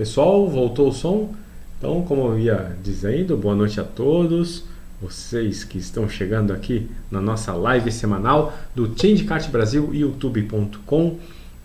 [0.00, 1.34] Pessoal, voltou o som.
[1.76, 4.64] Então, como eu ia dizendo, boa noite a todos
[4.98, 11.18] vocês que estão chegando aqui na nossa live semanal do Changecart Brasil, youtube.com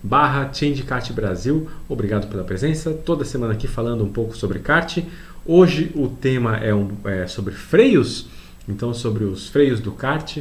[0.03, 1.69] barra Changecart Brasil.
[1.87, 2.91] Obrigado pela presença.
[2.91, 4.97] Toda semana aqui falando um pouco sobre kart.
[5.45, 8.27] Hoje o tema é, um, é sobre freios,
[8.67, 10.39] então sobre os freios do kart.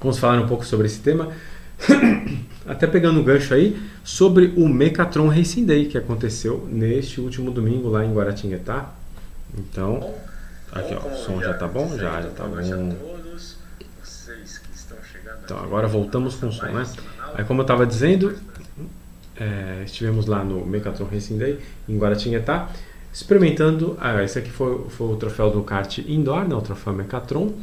[0.00, 1.28] Vamos falar um pouco sobre esse tema.
[2.68, 7.88] Até pegando o gancho aí, sobre o Mecatron Racing Day que aconteceu neste último domingo
[7.88, 8.92] lá em Guaratinguetá.
[9.56, 10.14] Então,
[10.70, 11.88] aqui ó, o som já tá bom?
[11.96, 12.60] Já, já tá bom.
[15.44, 16.84] Então, agora voltamos com o som, né?
[17.34, 18.36] Aí, como eu estava dizendo,
[19.40, 22.68] é, estivemos lá no Mecatron Racing Day em Guaratinguetá,
[23.10, 23.96] experimentando.
[23.98, 27.54] Ah, esse aqui foi, foi o troféu do kart indoor, né, o troféu Mecatron.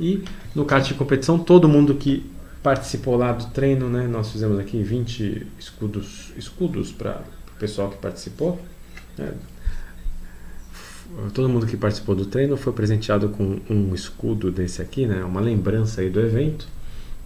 [0.00, 0.24] E
[0.54, 2.28] no kart de competição, todo mundo que
[2.62, 4.06] participou lá do treino, né?
[4.06, 7.22] Nós fizemos aqui 20 escudos, escudos para
[7.54, 8.60] o pessoal que participou.
[9.16, 9.32] Né?
[11.34, 15.24] Todo mundo que participou do treino foi presenteado com um escudo desse aqui, né?
[15.24, 16.68] Uma lembrança aí do evento.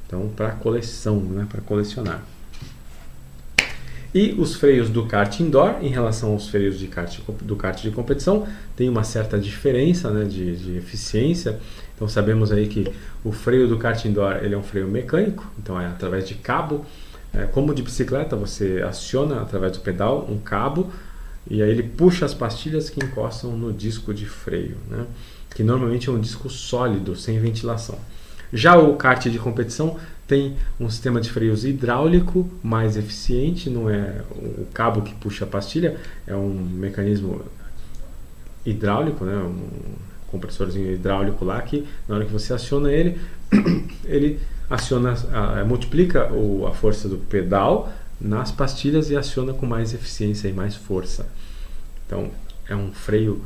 [0.07, 1.47] Então, para coleção, né?
[1.51, 2.23] Para colecionar.
[4.15, 7.91] E os freios do kart indoor em relação aos freios de kart, do kart de
[7.91, 11.59] competição tem uma certa diferença né, de, de eficiência.
[11.97, 12.87] Então sabemos aí que
[13.25, 16.87] o freio do kart indoor ele é um freio mecânico, então é através de cabo.
[17.33, 20.93] É, como de bicicleta, você aciona através do pedal um cabo
[21.51, 25.07] e aí ele puxa as pastilhas que encostam no disco de freio, né?
[25.53, 27.99] que normalmente é um disco sólido, sem ventilação.
[28.53, 34.23] Já o kart de competição tem um sistema de freios hidráulico mais eficiente, não é
[34.31, 37.43] o cabo que puxa a pastilha, é um mecanismo
[38.65, 39.37] hidráulico, né?
[39.37, 39.95] um
[40.29, 43.21] compressorzinho hidráulico lá que na hora que você aciona ele,
[44.05, 45.15] ele aciona,
[45.67, 46.31] multiplica
[46.69, 51.29] a força do pedal nas pastilhas e aciona com mais eficiência e mais força.
[52.07, 52.31] Então
[52.69, 53.45] é um freio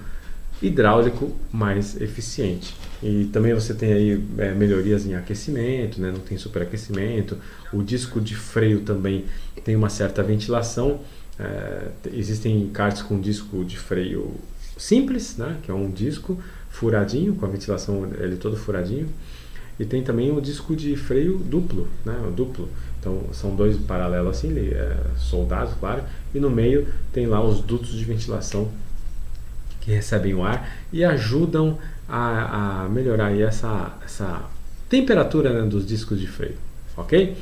[0.62, 2.74] hidráulico mais eficiente.
[3.02, 6.10] E também você tem aí é, melhorias em aquecimento, né?
[6.10, 7.36] não tem superaquecimento.
[7.72, 9.24] O disco de freio também
[9.64, 11.00] tem uma certa ventilação.
[11.38, 14.34] É, existem karts com disco de freio
[14.76, 15.58] simples, né?
[15.62, 16.38] que é um disco
[16.70, 19.08] furadinho, com a ventilação ele todo furadinho.
[19.78, 22.18] E tem também o disco de freio duplo, né?
[22.26, 22.68] o duplo.
[22.98, 26.02] Então são dois paralelos assim, é, soldados, claro.
[26.34, 28.68] E no meio tem lá os dutos de ventilação
[29.88, 34.42] que recebem o ar e ajudam a, a melhorar essa, essa
[34.86, 36.56] temperatura né, dos discos de freio,
[36.94, 37.34] ok?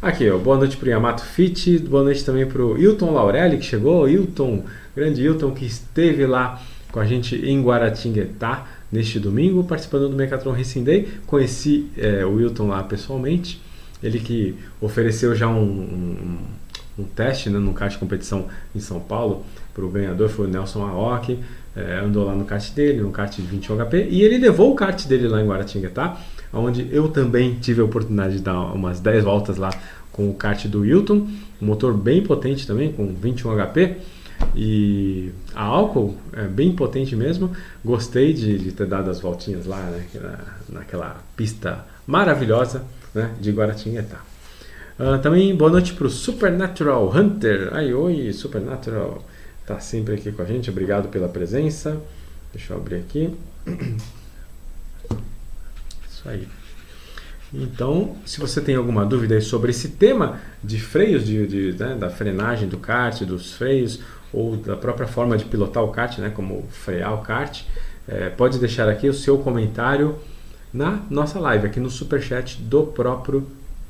[0.00, 3.58] Aqui, ó, boa noite para o Yamato Fit, boa noite também para o Hilton Laurelli
[3.58, 4.64] que chegou, Hilton,
[4.96, 10.52] grande Hilton que esteve lá com a gente em Guaratinguetá neste domingo, participando do Mecatron
[10.52, 11.08] Racing Day.
[11.26, 13.60] Conheci é, o Hilton lá pessoalmente,
[14.02, 16.38] ele que ofereceu já um, um,
[17.00, 20.82] um teste né, no de competição em São Paulo para o ganhador, foi o Nelson
[20.86, 21.40] Aoki
[21.76, 24.74] é, andou lá no kart dele, no kart de 21 HP, e ele levou o
[24.74, 26.20] kart dele lá em Guaratinguetá,
[26.52, 29.70] onde eu também tive a oportunidade de dar umas 10 voltas lá
[30.12, 31.26] com o kart do Wilton,
[31.60, 33.96] um motor bem potente também, com 21 HP,
[34.54, 37.50] e a álcool é bem potente mesmo.
[37.84, 40.38] Gostei de, de ter dado as voltinhas lá né, na,
[40.80, 42.84] naquela pista maravilhosa
[43.14, 44.18] né, de Guaratinguetá.
[44.98, 47.70] Uh, também boa noite para o Supernatural Hunter.
[47.72, 49.24] Ai, oi, Supernatural
[49.64, 50.70] está sempre aqui com a gente.
[50.70, 52.00] Obrigado pela presença.
[52.52, 53.34] Deixa eu abrir aqui.
[56.08, 56.46] Isso aí.
[57.52, 62.10] Então, se você tem alguma dúvida sobre esse tema de freios, de, de né, da
[62.10, 64.00] frenagem do kart, dos freios,
[64.32, 67.62] ou da própria forma de pilotar o kart, né, como frear o kart,
[68.06, 70.18] é, pode deixar aqui o seu comentário
[70.72, 73.46] na nossa live, aqui no superchat do próprio,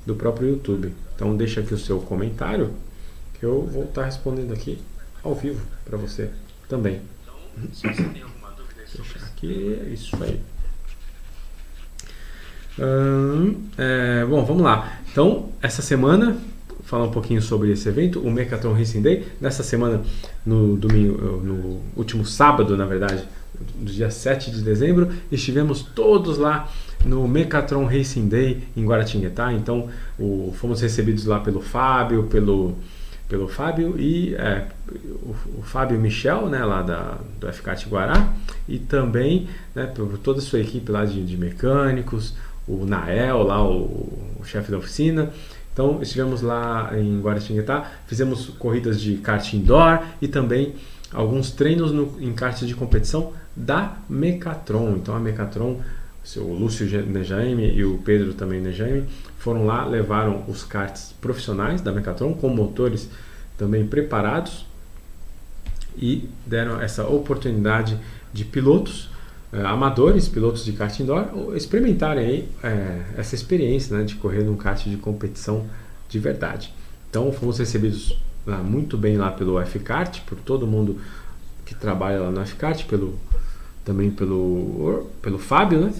[0.06, 0.92] do próprio YouTube.
[1.16, 2.70] Então, deixa aqui o seu comentário,
[3.40, 4.78] que eu vou estar respondendo aqui
[5.24, 6.30] ao vivo para você
[6.68, 7.00] também.
[7.72, 10.40] Se você tem alguma dúvida Deixar aqui, é isso aí.
[12.78, 15.00] Hum, é, bom, vamos lá.
[15.10, 16.36] Então, essa semana,
[16.84, 19.26] falar um pouquinho sobre esse evento, o Mecatron Racing Day.
[19.40, 20.02] Nessa semana,
[20.44, 23.24] no domingo, no último sábado, na verdade,
[23.76, 26.68] do dia 7 de dezembro, estivemos todos lá
[27.04, 29.52] no Mecatron Racing Day em Guaratinguetá.
[29.52, 29.88] Então,
[30.18, 32.76] o, fomos recebidos lá pelo Fábio, pelo
[33.34, 38.32] pelo Fábio e é, o, o, Fábio Michel, né, lá da, do FCAT Guará,
[38.68, 42.34] e também né, por toda a sua equipe lá de, de mecânicos,
[42.66, 45.32] o Nael, lá o, o chefe da oficina.
[45.72, 50.76] Então estivemos lá em Guaratinguetá, fizemos corridas de kart indoor e também
[51.12, 54.94] alguns treinos no, em kart de competição da Mecatron.
[54.96, 55.80] Então a Mecatron,
[56.36, 59.06] o Lúcio Nejaime e o Pedro também Nejaime
[59.38, 63.10] foram lá, levaram os karts profissionais da Mecatron com motores
[63.56, 64.66] também preparados
[65.96, 67.98] e deram essa oportunidade
[68.32, 69.08] de pilotos
[69.52, 74.56] eh, amadores, pilotos de kart indoor, experimentarem aí, eh, essa experiência né, de correr num
[74.56, 75.66] kart de competição
[76.08, 76.74] de verdade.
[77.08, 80.98] Então fomos recebidos ah, muito bem lá pelo F-Kart, por todo mundo
[81.64, 83.18] que trabalha lá no F-Kart, pelo,
[83.84, 85.94] também pelo, pelo Fábio, né?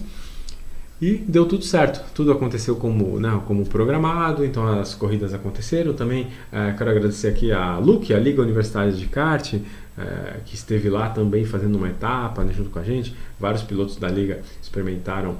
[1.04, 5.92] E deu tudo certo, tudo aconteceu como, né, como programado, então as corridas aconteceram.
[5.92, 9.60] Também é, quero agradecer aqui a LUC, a Liga Universitária de Kart, é,
[10.46, 13.14] que esteve lá também fazendo uma etapa né, junto com a gente.
[13.38, 15.36] Vários pilotos da Liga experimentaram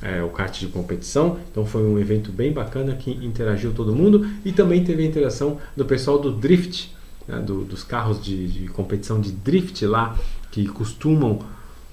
[0.00, 4.26] é, o kart de competição, então foi um evento bem bacana que interagiu todo mundo
[4.46, 6.90] e também teve a interação do pessoal do Drift,
[7.28, 10.16] né, do, dos carros de, de, competição de Drift lá,
[10.50, 11.40] que costumam.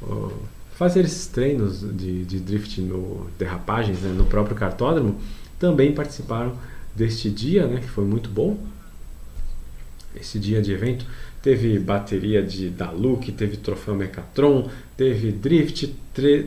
[0.01, 0.31] Uh,
[0.79, 5.19] fazer esses treinos de, de drift no derrapagens né, no próprio cartódromo
[5.59, 6.53] também participaram
[6.95, 8.57] deste dia, né, que foi muito bom.
[10.15, 11.05] Esse dia de evento
[11.41, 15.93] teve bateria de da Look, teve troféu Mecatron, teve drift,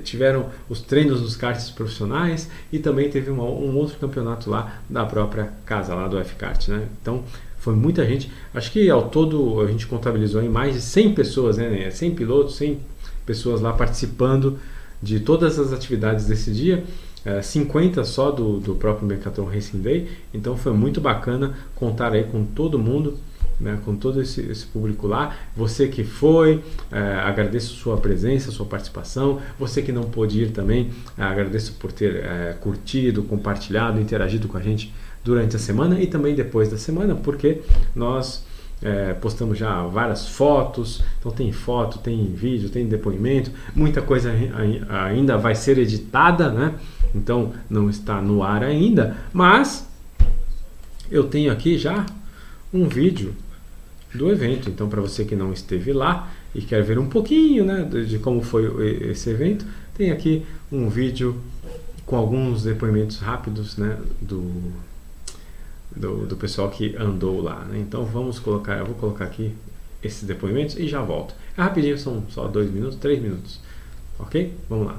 [0.02, 5.04] tiveram os treinos dos karts profissionais e também teve uma, um outro campeonato lá da
[5.04, 6.88] própria casa lá do F-Kart, né?
[7.02, 7.22] Então
[7.58, 8.32] foi muita gente.
[8.54, 11.90] Acho que ao todo a gente contabilizou em mais de 100 pessoas, né?
[11.90, 12.91] 100 pilotos, 100
[13.24, 14.58] pessoas lá participando
[15.02, 16.84] de todas as atividades desse dia.
[17.24, 22.24] É, 50 só do, do próprio Mercatron Racing Day, então foi muito bacana contar aí
[22.24, 23.16] com todo mundo,
[23.60, 25.36] né, com todo esse, esse público lá.
[25.56, 26.60] Você que foi,
[26.90, 29.40] é, agradeço sua presença, sua participação.
[29.56, 34.58] Você que não pôde ir também, é, agradeço por ter é, curtido, compartilhado, interagido com
[34.58, 34.92] a gente
[35.22, 37.60] durante a semana e também depois da semana, porque
[37.94, 38.44] nós
[38.82, 44.32] é, postamos já várias fotos, então tem foto, tem vídeo, tem depoimento, muita coisa
[44.88, 46.74] ainda vai ser editada, né?
[47.14, 49.88] Então não está no ar ainda, mas
[51.10, 52.06] eu tenho aqui já
[52.72, 53.34] um vídeo
[54.14, 54.68] do evento.
[54.68, 58.42] Então para você que não esteve lá e quer ver um pouquinho, né, de como
[58.42, 59.64] foi esse evento,
[59.94, 61.36] tem aqui um vídeo
[62.04, 64.72] com alguns depoimentos rápidos, né, do
[65.96, 67.64] do, do pessoal que andou lá.
[67.68, 67.78] Né?
[67.78, 69.54] Então vamos colocar, eu vou colocar aqui
[70.02, 71.34] esses depoimentos e já volto.
[71.56, 73.60] É rapidinho, são só dois minutos, três minutos.
[74.18, 74.54] Ok?
[74.68, 74.96] Vamos lá.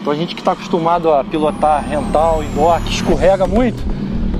[0.00, 3.82] Então a gente que está acostumado a pilotar rental, indoor, que escorrega muito,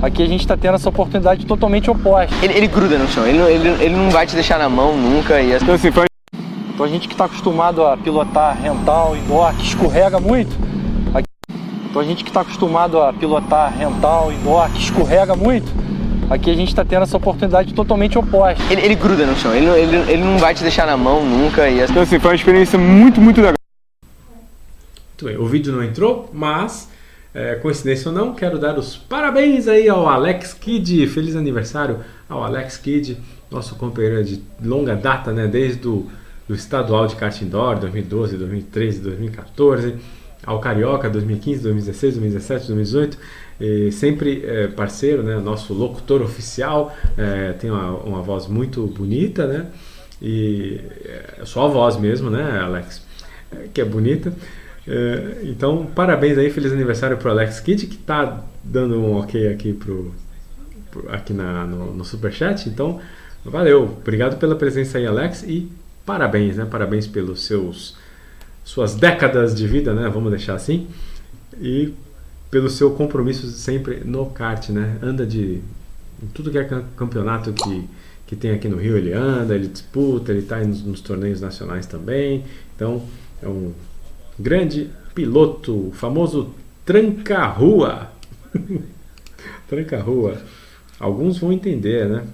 [0.01, 2.33] aqui a gente está tendo essa oportunidade totalmente oposta.
[2.43, 5.39] Ele, ele gruda no chão, ele, ele, ele não vai te deixar na mão nunca.
[5.39, 6.05] E então, assim, foi...
[6.73, 10.51] então a gente que está acostumado a pilotar rental, indoor, que escorrega muito,
[11.91, 15.69] então a gente que está acostumado a pilotar rental, indoor, que escorrega muito,
[16.29, 18.63] aqui a gente está tendo essa oportunidade totalmente oposta.
[18.71, 21.69] Ele, ele gruda no chão, ele, ele, ele não vai te deixar na mão nunca.
[21.69, 23.55] E Então assim, foi uma experiência muito, muito legal.
[25.09, 26.89] Muito bem, o vídeo não entrou, mas
[27.33, 31.99] é, coincidência ou não, quero dar os parabéns aí ao Alex Kidd, feliz aniversário
[32.29, 33.17] ao Alex Kidd,
[33.51, 36.09] nosso companheiro de longa data, né, desde o
[36.47, 43.17] do estadual de kart indoor, 2012, 2013, 2014 ao Carioca 2015, 2016, 2017, 2018.
[43.59, 45.37] E sempre é, parceiro, né?
[45.37, 49.67] Nosso locutor oficial é, tem uma, uma, voz muito bonita, né?
[50.21, 53.05] E é só a voz mesmo, né, Alex?
[53.73, 54.33] Que é bonita.
[54.87, 59.73] É, então, parabéns aí, feliz aniversário pro Alex Kidd, que tá dando um ok aqui
[59.73, 60.13] pro,
[60.89, 62.67] pro aqui na, no, no Superchat.
[62.67, 62.99] Então,
[63.45, 65.71] valeu, obrigado pela presença aí, Alex, e
[66.03, 66.65] parabéns, né?
[66.69, 67.95] Parabéns pelos seus
[68.63, 70.09] suas décadas de vida, né?
[70.09, 70.87] Vamos deixar assim.
[71.59, 71.93] E
[72.49, 74.97] pelo seu compromisso sempre no kart, né?
[75.01, 75.61] Anda de
[76.33, 77.89] tudo que é campeonato que,
[78.27, 81.85] que tem aqui no Rio, ele anda, ele disputa, ele está nos, nos, torneios nacionais
[81.85, 82.43] também.
[82.75, 83.01] Então,
[83.41, 83.73] é um
[84.37, 86.53] grande piloto, o famoso
[86.85, 88.11] tranca-rua.
[89.67, 90.37] tranca-rua.
[90.99, 92.25] Alguns vão entender, né?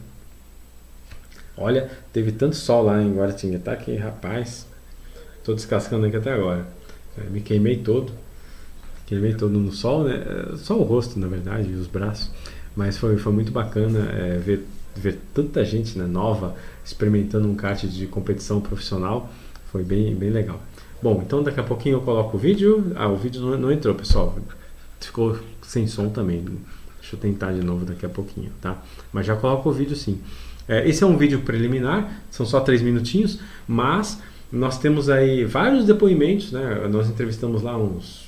[1.56, 4.68] Olha, teve tanto sol lá em Guaratinguetá que, rapaz,
[5.48, 6.68] Estou descascando aqui até agora.
[7.18, 8.12] É, me queimei todo.
[9.06, 10.22] Queimei todo no sol, né?
[10.54, 12.30] É, só o rosto, na verdade, e os braços.
[12.76, 17.82] Mas foi, foi muito bacana é, ver, ver tanta gente né, nova experimentando um kart
[17.86, 19.32] de competição profissional.
[19.72, 20.62] Foi bem, bem legal.
[21.02, 22.92] Bom, então daqui a pouquinho eu coloco o vídeo.
[22.98, 24.38] Ah, o vídeo não, não entrou, pessoal.
[25.00, 26.44] Ficou sem som também.
[27.00, 28.84] Deixa eu tentar de novo daqui a pouquinho, tá?
[29.14, 30.20] Mas já coloco o vídeo sim.
[30.68, 35.86] É, esse é um vídeo preliminar, são só três minutinhos, mas nós temos aí vários
[35.86, 36.88] depoimentos, né?
[36.90, 38.28] Nós entrevistamos lá uns.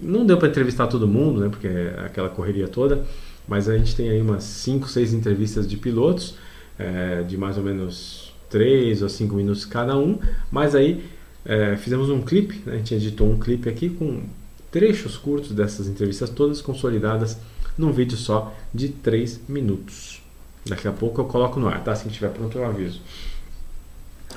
[0.00, 1.48] Não deu para entrevistar todo mundo, né?
[1.48, 3.04] Porque é aquela correria toda.
[3.46, 6.36] Mas a gente tem aí umas 5, 6 entrevistas de pilotos,
[6.78, 10.18] é, de mais ou menos 3 ou 5 minutos cada um.
[10.50, 11.04] Mas aí
[11.44, 12.74] é, fizemos um clipe, né?
[12.74, 14.22] a gente editou um clipe aqui com
[14.70, 17.38] trechos curtos dessas entrevistas todas consolidadas
[17.76, 20.22] num vídeo só de 3 minutos.
[20.66, 21.92] Daqui a pouco eu coloco no ar, tá?
[21.92, 23.00] Assim que estiver pronto eu aviso.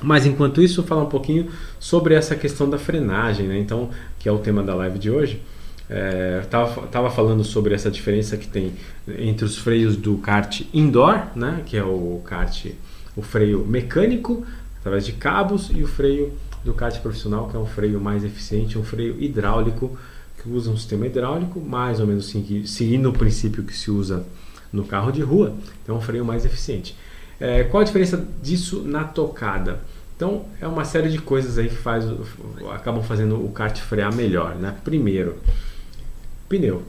[0.02, 3.58] Mas enquanto isso, falar um pouquinho sobre essa questão da frenagem, né?
[3.58, 5.40] Então, que é o tema da live de hoje.
[5.88, 8.72] É, tava, falando sobre essa diferença que tem
[9.18, 11.62] entre os freios do kart indoor, né?
[11.66, 12.66] Que é o kart,
[13.16, 14.44] o freio mecânico
[14.80, 16.32] através de cabos e o freio
[16.64, 19.96] do kart profissional, que é um freio mais eficiente, um freio hidráulico
[20.42, 22.32] que usa um sistema hidráulico mais ou menos
[22.66, 24.26] seguindo o princípio que se usa
[24.72, 26.96] no carro de rua, então é um freio mais eficiente.
[27.40, 29.80] É, qual a diferença disso na tocada?
[30.16, 32.04] Então é uma série de coisas aí que faz,
[32.72, 34.74] acabam fazendo o kart frear melhor, né?
[34.84, 35.36] Primeiro,
[36.48, 36.82] pneu.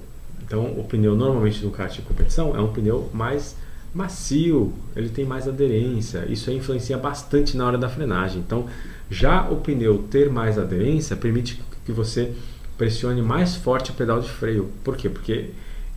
[0.44, 3.56] Então o pneu normalmente no kart de competição é um pneu mais
[3.94, 6.26] macio, ele tem mais aderência.
[6.30, 8.40] Isso influencia bastante na hora da frenagem.
[8.46, 8.68] Então
[9.10, 12.32] já o pneu ter mais aderência permite que você
[12.78, 14.70] pressione mais forte o pedal de freio.
[14.84, 15.10] Por quê?
[15.10, 15.50] Porque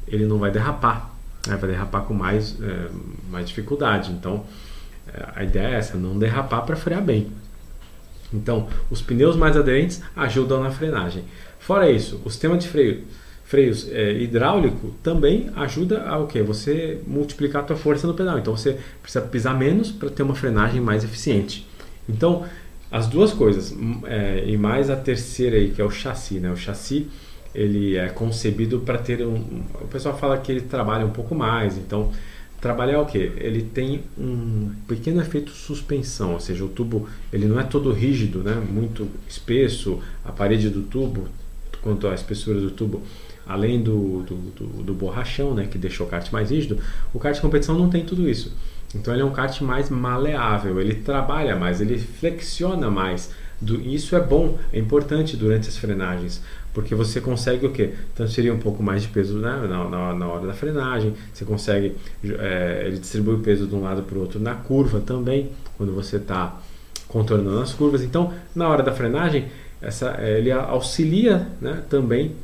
[0.07, 1.15] ele não vai derrapar,
[1.47, 1.57] né?
[1.57, 2.89] vai derrapar com mais, é,
[3.31, 4.13] mais dificuldade.
[4.13, 4.45] Então
[5.35, 7.29] a ideia é essa, não derrapar para frear bem.
[8.33, 11.25] Então, os pneus mais aderentes ajudam na frenagem.
[11.59, 13.05] Fora isso, o sistema de freio,
[13.45, 16.43] freios é, hidráulico também ajuda a o que?
[16.43, 18.39] Você multiplicar a tua força no pedal.
[18.39, 21.67] Então, você precisa pisar menos para ter uma frenagem mais eficiente.
[22.07, 22.45] Então,
[22.91, 26.51] as duas coisas é, e mais a terceira aí que é o chassi, né?
[26.51, 27.09] O chassi
[27.59, 31.77] ele é concebido para ter um, o pessoal fala que ele trabalha um pouco mais,
[31.77, 32.13] então
[32.61, 33.19] trabalhar o que?
[33.19, 38.45] Ele tem um pequeno efeito suspensão, ou seja, o tubo ele não é todo rígido,
[38.45, 38.55] né?
[38.55, 41.27] muito espesso, a parede do tubo,
[41.83, 43.03] quanto à espessura do tubo,
[43.45, 45.67] além do, do, do, do borrachão, né?
[45.69, 46.79] que deixa o kart mais rígido,
[47.13, 48.57] o kart de competição não tem tudo isso.
[48.95, 53.31] Então ele é um kart mais maleável, ele trabalha mais, ele flexiona mais.
[53.85, 56.41] Isso é bom, é importante durante as frenagens,
[56.73, 57.93] porque você consegue o que?
[58.15, 59.67] Transferir um pouco mais de peso né?
[59.69, 63.83] na, na, na hora da frenagem, você consegue, é, ele distribui o peso de um
[63.83, 66.61] lado para o outro na curva também, quando você está
[67.09, 68.03] contornando as curvas.
[68.03, 69.47] Então, na hora da frenagem,
[69.81, 72.35] essa, é, ele auxilia né, também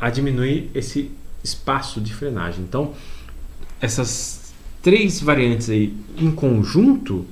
[0.00, 1.10] a diminuir esse
[1.42, 2.62] espaço de frenagem.
[2.62, 2.92] Então,
[3.80, 7.26] essas três variantes aí em conjunto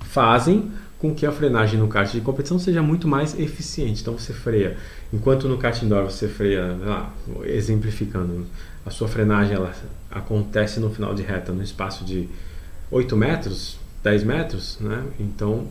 [0.00, 4.02] fazem com que a frenagem no kart de competição seja muito mais eficiente.
[4.02, 4.76] Então você freia,
[5.12, 7.14] enquanto no kart indoor você freia, lá,
[7.44, 8.46] exemplificando,
[8.84, 9.72] a sua frenagem ela
[10.10, 12.28] acontece no final de reta no espaço de
[12.90, 15.04] 8 metros, 10 metros, né?
[15.20, 15.68] Então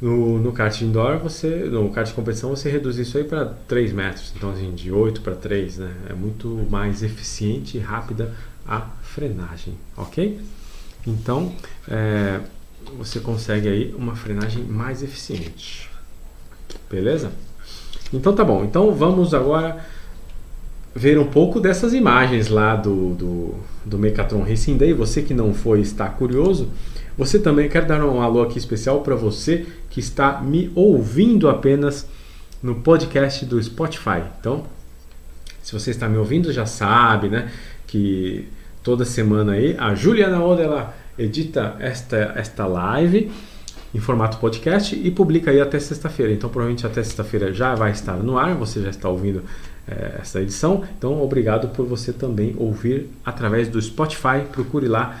[0.00, 3.92] no, no kart indoor, você, no kart de competição, você reduz isso aí para 3
[3.92, 4.32] metros.
[4.36, 5.92] Então, assim, de 8 para 3, né?
[6.08, 8.32] É muito mais eficiente e rápida
[8.66, 10.40] a frenagem, ok?
[11.06, 11.52] Então,
[11.88, 12.40] é,
[12.96, 15.90] você consegue aí uma frenagem mais eficiente.
[16.90, 17.32] Beleza?
[18.12, 18.64] Então tá bom.
[18.64, 19.84] Então vamos agora
[20.94, 23.54] ver um pouco dessas imagens lá do, do,
[23.84, 24.92] do Mecatron Racing Day.
[24.92, 26.68] Você que não foi está curioso.
[27.16, 32.06] Você também quer dar um alô aqui especial para você que está me ouvindo apenas
[32.62, 34.22] no podcast do Spotify.
[34.40, 34.64] Então,
[35.62, 37.50] se você está me ouvindo, já sabe, né,
[37.86, 38.48] que
[38.82, 43.30] toda semana aí a Juliana Odela edita esta, esta live
[43.94, 46.32] em formato podcast e publica aí até sexta-feira.
[46.32, 49.42] Então, provavelmente até sexta-feira já vai estar no ar, você já está ouvindo
[49.86, 50.84] é, essa edição.
[50.96, 54.44] Então, obrigado por você também ouvir através do Spotify.
[54.52, 55.20] Procure lá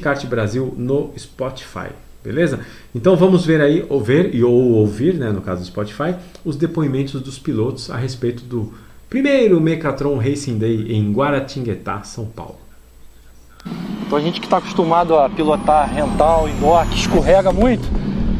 [0.00, 1.88] Kart Brasil no Spotify.
[2.22, 2.60] Beleza?
[2.94, 6.56] Então vamos ver aí, ou ver e ou ouvir, né, no caso do Spotify, os
[6.56, 8.72] depoimentos dos pilotos a respeito do
[9.10, 12.63] primeiro Mecatron Racing Day em Guaratinguetá, São Paulo.
[14.06, 17.88] Então a gente que está acostumado a pilotar rental, indoor, que escorrega muito,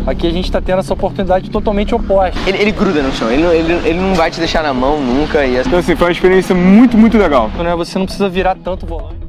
[0.07, 2.39] aqui a gente está tendo essa oportunidade totalmente oposta.
[2.47, 5.45] Ele, ele gruda no chão, ele, ele, ele não vai te deixar na mão nunca.
[5.45, 5.57] E...
[5.57, 7.49] Então assim, foi uma experiência muito, muito legal.
[7.57, 9.25] Né, você não precisa virar tanto o volante.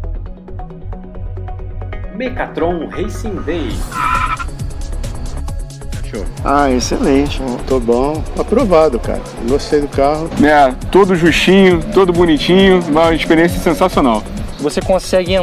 [2.16, 3.72] Mecatron Racing Day.
[6.46, 9.22] Ah, excelente, tô bom, aprovado, cara.
[9.50, 10.30] Gostei do carro.
[10.42, 14.24] É, todo justinho, todo bonitinho, uma experiência sensacional.
[14.60, 15.34] Você consegue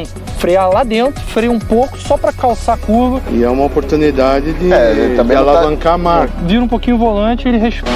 [0.42, 3.20] frear lá dentro, freia um pouco só para calçar a curva.
[3.30, 6.32] E é uma oportunidade de, É, também de tá- alavancar a marca.
[6.44, 7.94] Vira um pouquinho o volante e ele responde.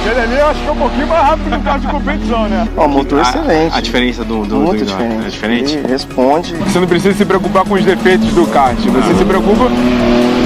[0.00, 2.48] Aquele ali eu acho que é um pouquinho mais rápido que o carro de competição,
[2.48, 2.66] né?
[2.78, 3.76] Ó, motor excelente.
[3.76, 5.26] A diferença do, do, Muito do diferente.
[5.26, 5.76] é diferente?
[5.76, 6.54] Ele responde.
[6.54, 9.64] Você não precisa se preocupar com os defeitos do kart, você se preocupa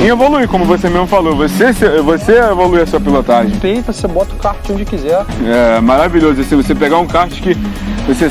[0.03, 1.37] em evoluir, como você mesmo falou.
[1.37, 1.73] Você,
[2.05, 3.57] você evolui a sua pilotagem.
[3.61, 5.25] Peita, você bota o kart onde quiser.
[5.47, 7.57] É maravilhoso, assim, você pegar um kart que
[8.09, 8.29] você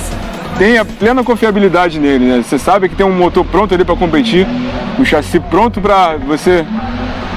[0.58, 2.44] tem a plena confiabilidade nele, né?
[2.44, 4.48] Você sabe que tem um motor pronto ali para competir,
[5.00, 6.66] o chassi pronto para você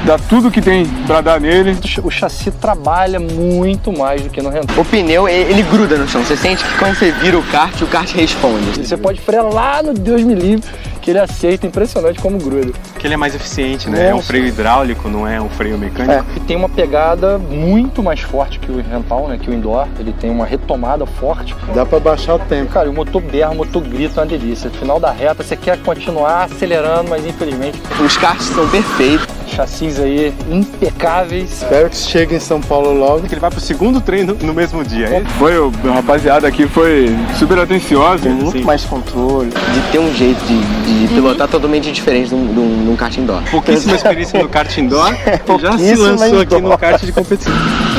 [0.04, 1.76] dar tudo que tem para dar nele.
[2.02, 4.76] O chassi trabalha muito mais do que no rental.
[4.78, 6.22] O pneu, ele gruda no chão.
[6.22, 8.87] Você sente que quando você vira o kart, o kart responde.
[8.87, 10.64] Você pode frear lá no Deus me livre,
[11.08, 12.70] que ele aceita, impressionante como gruda.
[12.98, 14.10] Que ele é mais eficiente, né?
[14.10, 16.12] É um freio hidráulico, não é um freio mecânico.
[16.12, 19.38] É, e tem uma pegada muito mais forte que o rental, né?
[19.42, 19.88] Que o indoor.
[19.98, 21.56] Ele tem uma retomada forte.
[21.74, 22.70] Dá para baixar o tempo.
[22.70, 24.68] Cara, o motor berra, o motor grita, é uma delícia.
[24.68, 27.80] No final da reta, você quer continuar acelerando, mas infelizmente...
[28.04, 31.62] Os karts são perfeitos chassis aí impecáveis.
[31.62, 33.26] Espero que chegue em São Paulo logo.
[33.26, 35.06] Que ele vai pro segundo treino no mesmo dia.
[35.06, 38.22] É foi, o rapaziada aqui foi super atencioso.
[38.22, 38.64] Tem muito Sim.
[38.64, 39.50] mais controle.
[39.50, 42.46] De ter um jeito de, de pilotar totalmente diferente de um,
[42.84, 43.42] de um kart indoor.
[43.50, 47.52] Pouquíssima experiência no kart indoor e já se lançou aqui no kart de competição.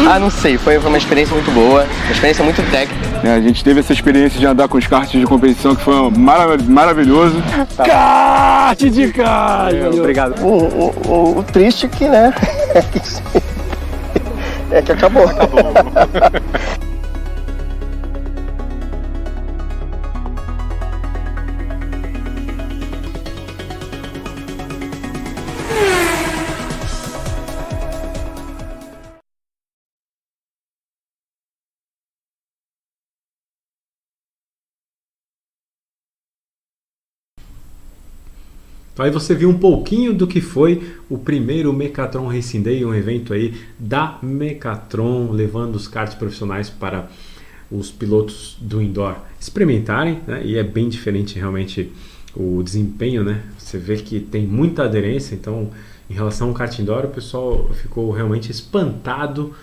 [0.10, 3.10] Ah, não sei, foi, foi uma experiência muito boa, uma experiência muito técnica.
[3.24, 6.10] É, a gente teve essa experiência de andar com os karts de competição que foi
[6.12, 7.36] marav maravilhoso.
[7.76, 7.84] Tá.
[7.84, 9.74] Kart de kart!
[9.74, 10.42] É, obrigado.
[10.42, 12.34] O, o, o, o triste é que, né?
[14.72, 15.28] É que acabou.
[15.28, 15.74] Acabou.
[39.02, 43.34] Aí você viu um pouquinho do que foi o primeiro Mecatron Racing Day, um evento
[43.34, 47.10] aí da Mecatron, levando os karts profissionais para
[47.72, 50.42] os pilotos do indoor experimentarem, né?
[50.44, 51.92] e é bem diferente realmente
[52.36, 53.44] o desempenho, né?
[53.58, 55.70] Você vê que tem muita aderência, então
[56.10, 59.54] em relação ao kart indoor o pessoal ficou realmente espantado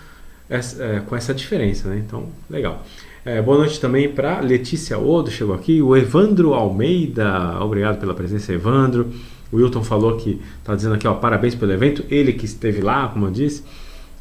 [0.49, 2.01] essa, é, com essa diferença, né?
[2.05, 2.85] Então, legal.
[3.27, 5.81] É, boa noite também para Letícia Odo, chegou aqui.
[5.81, 9.11] O Evandro Almeida, obrigado pela presença, Evandro.
[9.51, 12.05] O Wilton falou que está dizendo aqui, ó, parabéns pelo evento.
[12.09, 13.65] Ele que esteve lá, como eu disse.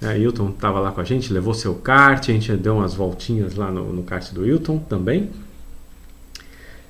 [0.03, 3.55] É, Wilton estava lá com a gente, levou seu kart, a gente deu umas voltinhas
[3.55, 5.31] lá no, no kart do Wilton também.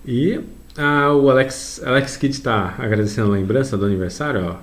[0.07, 0.41] E
[0.75, 4.57] ah, o Alex, Alex Kidd está agradecendo a lembrança do aniversário, ó,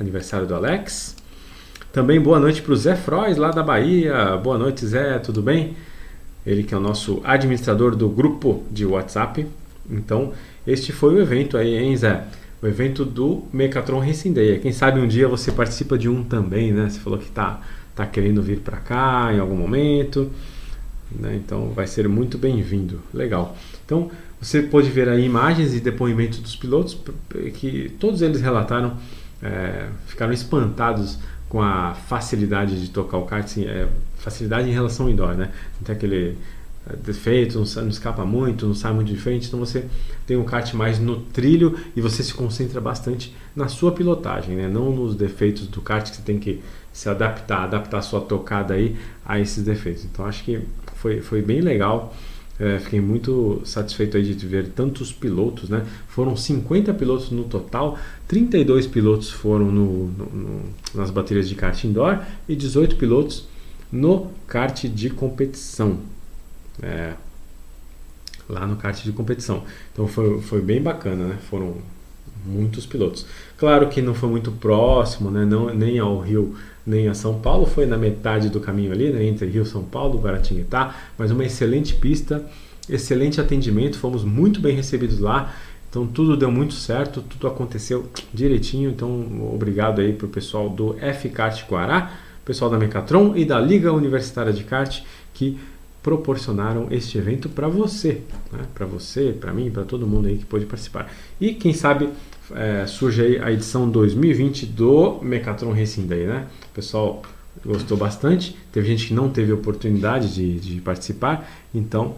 [0.00, 1.16] aniversário do Alex.
[1.92, 4.36] Também boa noite para o Zé Frois, lá da Bahia.
[4.36, 5.74] Boa noite, Zé, tudo bem?
[6.46, 9.46] Ele que é o nosso administrador do grupo de WhatsApp.
[9.90, 10.32] Então,
[10.66, 12.24] este foi o evento aí, hein, Zé?
[12.62, 14.58] O evento do Mecatron Racing Day.
[14.60, 16.88] Quem sabe um dia você participa de um também, né?
[16.88, 17.60] Você falou que tá,
[17.94, 20.30] tá querendo vir para cá em algum momento.
[21.10, 21.40] Né?
[21.44, 23.00] Então, vai ser muito bem-vindo.
[23.12, 23.56] Legal.
[23.84, 26.98] Então, você pode ver aí imagens e depoimentos dos pilotos
[27.54, 28.96] que todos eles relataram,
[29.40, 33.86] é, ficaram espantados com a facilidade de tocar o kart, assim, é,
[34.22, 35.50] facilidade em relação ao indoor, né?
[35.78, 36.38] Não tem aquele
[36.88, 39.84] é, defeito, não, não, escapa muito, não sai muito de frente, então você
[40.26, 44.68] tem um kart mais no trilho e você se concentra bastante na sua pilotagem, né?
[44.68, 48.74] não nos defeitos do kart que você tem que se adaptar, adaptar a sua tocada
[48.74, 50.04] aí a esses defeitos.
[50.04, 50.60] Então acho que
[50.94, 52.14] foi, foi bem legal
[52.62, 55.84] é, fiquei muito satisfeito aí de ver tantos pilotos, né?
[56.06, 60.62] Foram 50 pilotos no total, 32 pilotos foram no, no, no,
[60.94, 63.48] nas baterias de kart indoor e 18 pilotos
[63.92, 65.98] no kart de competição.
[66.82, 67.12] É,
[68.48, 69.62] lá no kart de competição.
[69.92, 71.38] Então foi, foi bem bacana, né?
[71.48, 71.76] Foram
[72.44, 73.26] muitos pilotos.
[73.56, 75.44] Claro que não foi muito próximo, né?
[75.44, 79.24] Não, nem ao Rio nem a São Paulo, foi na metade do caminho ali, né,
[79.24, 82.44] entre Rio São Paulo, Guaratinguetá, mas uma excelente pista,
[82.88, 85.54] excelente atendimento, fomos muito bem recebidos lá,
[85.88, 90.96] então tudo deu muito certo, tudo aconteceu direitinho, então obrigado aí para o pessoal do
[90.98, 92.12] F-Kart Guará,
[92.44, 95.02] pessoal da Mecatron e da Liga Universitária de Kart
[95.34, 95.58] que
[96.02, 98.64] proporcionaram este evento para você, né?
[98.74, 101.12] para você, para mim, para todo mundo aí que pôde participar.
[101.40, 102.08] E quem sabe
[102.54, 106.46] é, surge aí a edição 2020 do Mecatron Racing Day, né?
[106.70, 107.22] O pessoal
[107.64, 108.56] gostou bastante.
[108.72, 112.16] Teve gente que não teve oportunidade de, de participar, então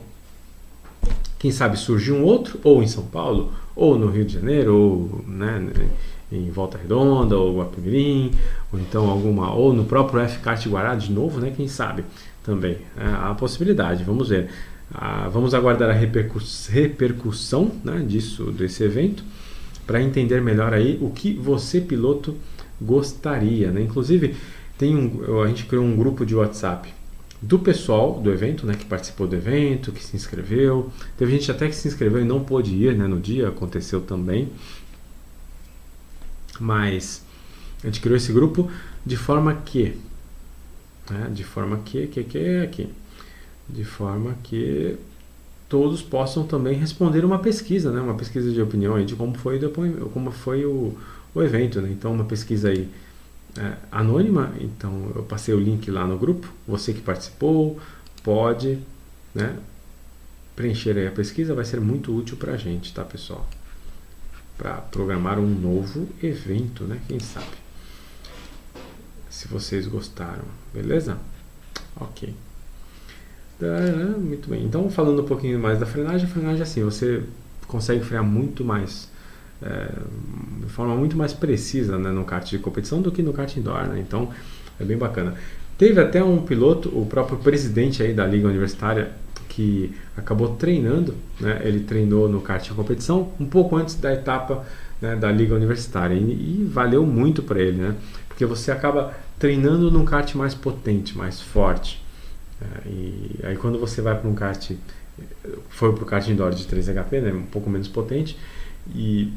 [1.38, 5.24] quem sabe surge um outro, ou em São Paulo, ou no Rio de Janeiro, ou
[5.28, 5.62] né,
[6.34, 8.32] em Volta Redonda, ou Guapimirim,
[8.72, 11.52] ou então alguma, ou no próprio F-Kart Guará de novo, né?
[11.56, 12.04] Quem sabe
[12.42, 12.78] também.
[12.96, 14.48] É a possibilidade, vamos ver.
[14.92, 19.24] Ah, vamos aguardar a repercuss repercussão né, disso, desse evento,
[19.86, 22.36] para entender melhor aí o que você, piloto,
[22.80, 23.70] gostaria.
[23.70, 23.80] Né?
[23.82, 24.36] Inclusive,
[24.78, 26.92] tem um, a gente criou um grupo de WhatsApp
[27.40, 30.90] do pessoal do evento, né, que participou do evento, que se inscreveu.
[31.16, 34.48] Teve gente até que se inscreveu e não pôde ir né, no dia, aconteceu também.
[36.60, 37.24] Mas
[37.82, 38.70] a gente criou esse grupo
[39.04, 39.98] de forma que,
[41.10, 42.88] né, de forma que, que, que, aqui,
[43.68, 44.96] de forma que
[45.68, 49.58] todos possam também responder uma pesquisa, né, uma pesquisa de opinião aí de como foi,
[50.12, 50.96] como foi o,
[51.34, 51.80] o evento.
[51.80, 51.90] Né?
[51.90, 52.88] Então, uma pesquisa aí
[53.58, 56.50] é, anônima, então eu passei o link lá no grupo.
[56.66, 57.78] Você que participou
[58.22, 58.78] pode
[59.34, 59.56] né,
[60.56, 63.46] preencher aí a pesquisa, vai ser muito útil para a gente, tá pessoal?
[64.56, 67.00] Para programar um novo evento, né?
[67.08, 67.46] Quem sabe?
[69.28, 71.18] Se vocês gostaram, beleza?
[72.00, 72.34] Ok.
[74.18, 74.64] Muito bem.
[74.64, 77.22] Então, falando um pouquinho mais da frenagem, a frenagem é assim, você
[77.66, 79.10] consegue frear muito mais,
[79.62, 79.90] é,
[80.60, 83.86] de forma muito mais precisa né, no kart de competição do que no kart indoor,
[83.86, 83.98] né?
[84.00, 84.30] Então,
[84.78, 85.34] é bem bacana.
[85.78, 89.12] Teve até um piloto, o próprio presidente aí da liga universitária,
[89.54, 91.60] que acabou treinando, né?
[91.64, 94.64] Ele treinou no kart de competição um pouco antes da etapa
[95.00, 97.94] né, da liga universitária e, e valeu muito para ele, né?
[98.28, 102.02] Porque você acaba treinando num kart mais potente, mais forte.
[102.60, 104.72] É, e aí quando você vai para um kart,
[105.68, 108.36] foi para o kart indoor de 3 HP, né, um pouco menos potente,
[108.92, 109.32] e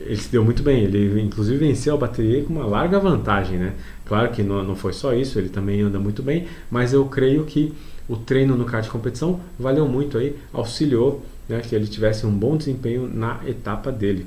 [0.00, 0.84] ele se deu muito bem.
[0.84, 3.72] Ele inclusive venceu a bateria com uma larga vantagem, né?
[4.04, 7.44] Claro que não, não foi só isso, ele também anda muito bem, mas eu creio
[7.44, 7.74] que
[8.08, 12.32] o treino no kart de competição valeu muito aí, auxiliou né, que ele tivesse um
[12.32, 14.26] bom desempenho na etapa dele,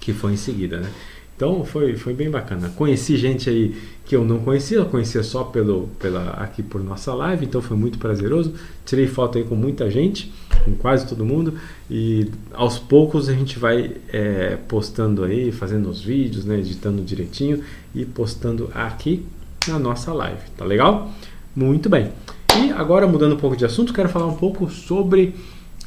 [0.00, 0.90] que foi em seguida, né?
[1.34, 2.68] Então foi, foi bem bacana.
[2.76, 7.46] Conheci gente aí que eu não conhecia, conhecia só pelo, pela, aqui por nossa live,
[7.46, 8.54] então foi muito prazeroso.
[8.84, 10.32] Tirei foto aí com muita gente,
[10.64, 11.54] com quase todo mundo,
[11.90, 17.64] e aos poucos a gente vai é, postando aí, fazendo os vídeos, né, editando direitinho
[17.92, 19.26] e postando aqui
[19.66, 21.10] na nossa live, tá legal?
[21.56, 22.12] Muito bem.
[22.58, 25.34] E agora mudando um pouco de assunto, quero falar um pouco sobre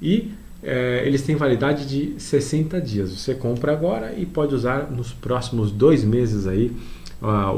[0.00, 0.32] E
[0.66, 3.12] é, eles têm validade de 60 dias.
[3.12, 6.76] Você compra agora e pode usar nos próximos dois meses aí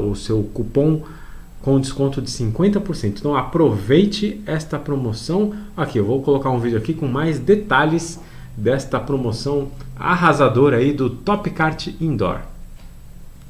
[0.07, 1.03] o seu cupom
[1.59, 3.17] com desconto de 50%.
[3.17, 5.55] Então aproveite esta promoção.
[5.75, 8.19] Aqui eu vou colocar um vídeo aqui com mais detalhes
[8.55, 12.41] desta promoção arrasadora aí do Top Kart Indoor.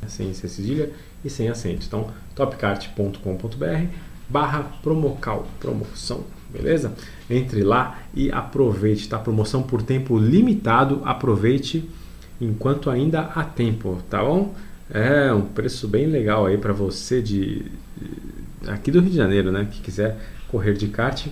[0.07, 0.89] Sem cedilha
[1.23, 1.85] e sem acento.
[1.85, 3.85] Então topkart.com.br
[4.29, 6.93] barra promocal, promoção beleza?
[7.29, 9.17] Entre lá e aproveite, tá?
[9.17, 11.89] Promoção por tempo limitado, aproveite
[12.41, 14.55] enquanto ainda há tempo, tá bom?
[14.89, 17.65] É um preço bem legal aí para você de
[18.67, 19.67] aqui do Rio de Janeiro, né?
[19.71, 21.27] Que quiser correr de kart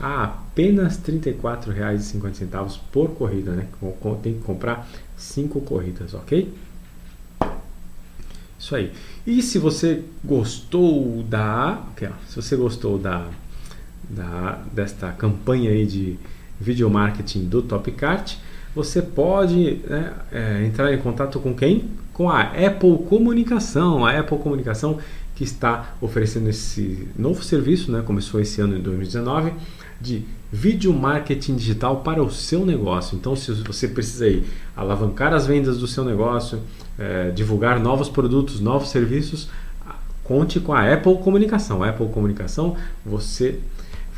[0.00, 3.66] a apenas R$ 34,50 por corrida, né?
[4.22, 6.52] Tem que comprar cinco corridas, ok?
[8.58, 8.92] Isso aí.
[9.26, 13.26] E se você gostou da, okay, se você gostou da
[14.10, 16.18] da, desta campanha aí de
[16.60, 18.36] video marketing do Topcart,
[18.74, 21.90] você pode né, é, entrar em contato com quem?
[22.12, 24.04] Com a Apple Comunicação.
[24.04, 24.98] A Apple Comunicação
[25.34, 29.54] que está oferecendo esse novo serviço, né, começou esse ano em 2019,
[29.98, 33.16] de vídeo marketing digital para o seu negócio.
[33.16, 34.44] Então, se você precisa aí
[34.76, 36.60] alavancar as vendas do seu negócio,
[36.98, 39.48] é, divulgar novos produtos, novos serviços,
[40.22, 41.82] conte com a Apple Comunicação.
[41.82, 43.60] A Apple Comunicação, você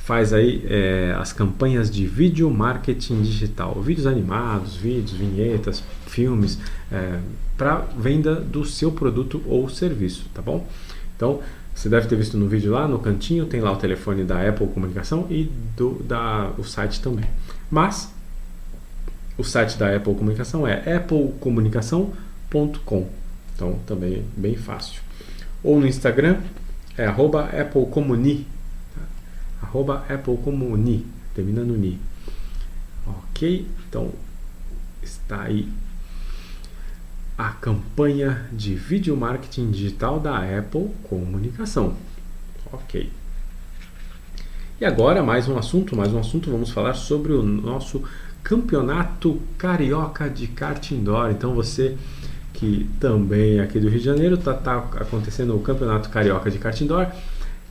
[0.05, 6.59] faz aí é, as campanhas de vídeo marketing digital, vídeos animados, vídeos, vinhetas, filmes,
[6.91, 7.19] é,
[7.57, 10.67] para venda do seu produto ou serviço, tá bom?
[11.17, 11.41] Então,
[11.75, 14.67] você deve ter visto no vídeo lá no cantinho, tem lá o telefone da Apple
[14.69, 17.25] Comunicação e do da, o site também.
[17.71, 18.13] Mas
[19.39, 23.09] o site da Apple Comunicação é applecomunicação.com,
[23.55, 25.01] Então também é bem fácil.
[25.63, 26.39] Ou no Instagram
[26.99, 28.45] é arroba Apple Comuni.
[28.45, 28.62] Tá?
[29.73, 31.07] Arroba Apple Comuni.
[31.35, 31.99] Termina no Ni.
[33.07, 33.67] Ok?
[33.89, 34.11] Então
[35.03, 35.67] está aí
[37.39, 41.95] a campanha de vídeo marketing digital da Apple Comunicação.
[42.71, 43.11] Ok.
[44.79, 48.03] E agora mais um assunto, mais um assunto, vamos falar sobre o nosso
[48.43, 51.31] campeonato carioca de kart indoor.
[51.31, 51.97] Então você
[52.53, 56.59] que também é aqui do Rio de Janeiro está tá acontecendo o campeonato carioca de
[56.59, 57.07] kart indoor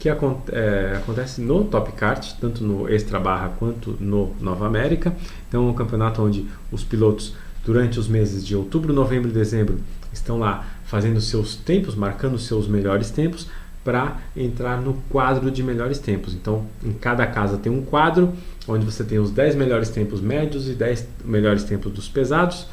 [0.02, 5.16] que é, acontece no Top Kart, tanto no Extra Barra quanto no Nova América.
[5.48, 9.78] Então, é um campeonato onde os pilotos, durante os meses de outubro, novembro e dezembro,
[10.12, 13.48] estão lá fazendo seus tempos, marcando seus melhores tempos,
[13.84, 16.34] para entrar no quadro de melhores tempos.
[16.34, 18.34] Então, em cada casa tem um quadro
[18.68, 22.66] onde você tem os 10 melhores tempos médios e 10 melhores tempos dos pesados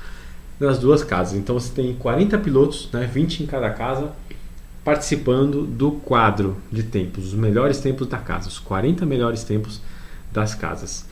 [0.59, 1.35] nas duas casas.
[1.39, 4.13] Então, você tem 40 pilotos, né, 20 em cada casa
[4.89, 9.83] participando do quadro de tempos, os melhores tempos da casa, os 40 melhores tempos
[10.33, 11.05] das casas.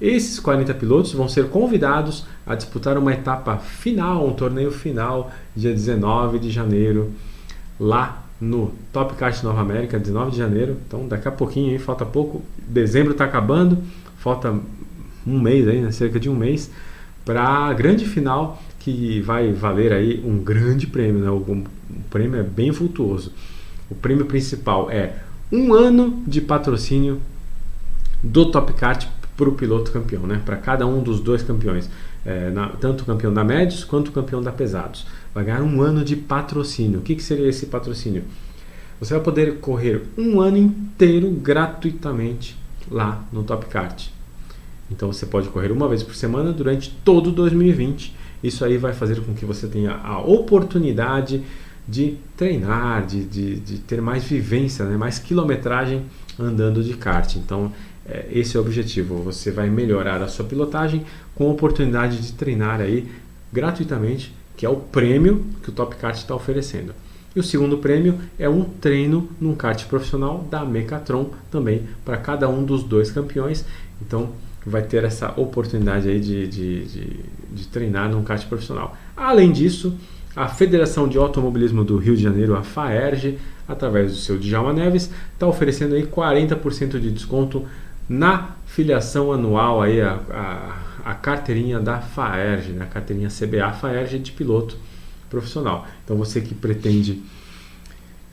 [0.00, 5.74] Esses 40 pilotos vão ser convidados a disputar uma etapa final, um torneio final, dia
[5.74, 7.12] 19 de janeiro,
[7.78, 10.78] lá no Top Kart Nova América, 19 de janeiro.
[10.86, 12.42] Então, daqui a pouquinho, hein, falta pouco.
[12.66, 13.76] Dezembro está acabando,
[14.16, 14.58] falta
[15.26, 16.70] um mês aí, né, cerca de um mês,
[17.26, 18.58] para a grande final
[18.88, 21.30] que vai valer aí um grande prêmio, né?
[21.30, 21.64] O,
[22.08, 23.32] prêmio é bem vultuoso.
[23.90, 25.16] O prêmio principal é
[25.52, 27.20] um ano de patrocínio
[28.22, 30.40] do Top Kart para o piloto campeão, né?
[30.44, 31.88] Para cada um dos dois campeões,
[32.24, 35.80] é, na, tanto o campeão da médios quanto o campeão da pesados, vai ganhar um
[35.80, 37.00] ano de patrocínio.
[37.00, 38.24] O que, que seria esse patrocínio?
[38.98, 42.56] Você vai poder correr um ano inteiro gratuitamente
[42.90, 44.08] lá no Top Kart.
[44.90, 49.20] Então você pode correr uma vez por semana durante todo 2020 isso aí vai fazer
[49.20, 51.42] com que você tenha a oportunidade
[51.86, 54.96] de treinar, de, de, de ter mais vivência, né?
[54.96, 56.02] mais quilometragem
[56.38, 57.36] andando de kart.
[57.36, 57.72] Então,
[58.06, 59.16] é, esse é o objetivo.
[59.22, 63.08] Você vai melhorar a sua pilotagem com a oportunidade de treinar aí
[63.52, 66.92] gratuitamente, que é o prêmio que o Top Kart está oferecendo.
[67.34, 72.48] E o segundo prêmio é um treino num kart profissional da Mecatron também para cada
[72.48, 73.64] um dos dois campeões.
[74.02, 74.30] Então,
[74.66, 77.20] vai ter essa oportunidade aí de, de, de,
[77.58, 78.96] de treinar num kart profissional.
[79.16, 79.96] Além disso,
[80.34, 85.10] a Federação de Automobilismo do Rio de Janeiro, a FAERJ, através do seu Djalma Neves,
[85.34, 87.66] está oferecendo aí 40% de desconto
[88.08, 92.84] na filiação anual aí a, a, a carteirinha da FAERJ, né?
[92.84, 94.76] a carteirinha CBA FAERJ de piloto
[95.28, 95.86] profissional.
[96.04, 97.22] Então você que pretende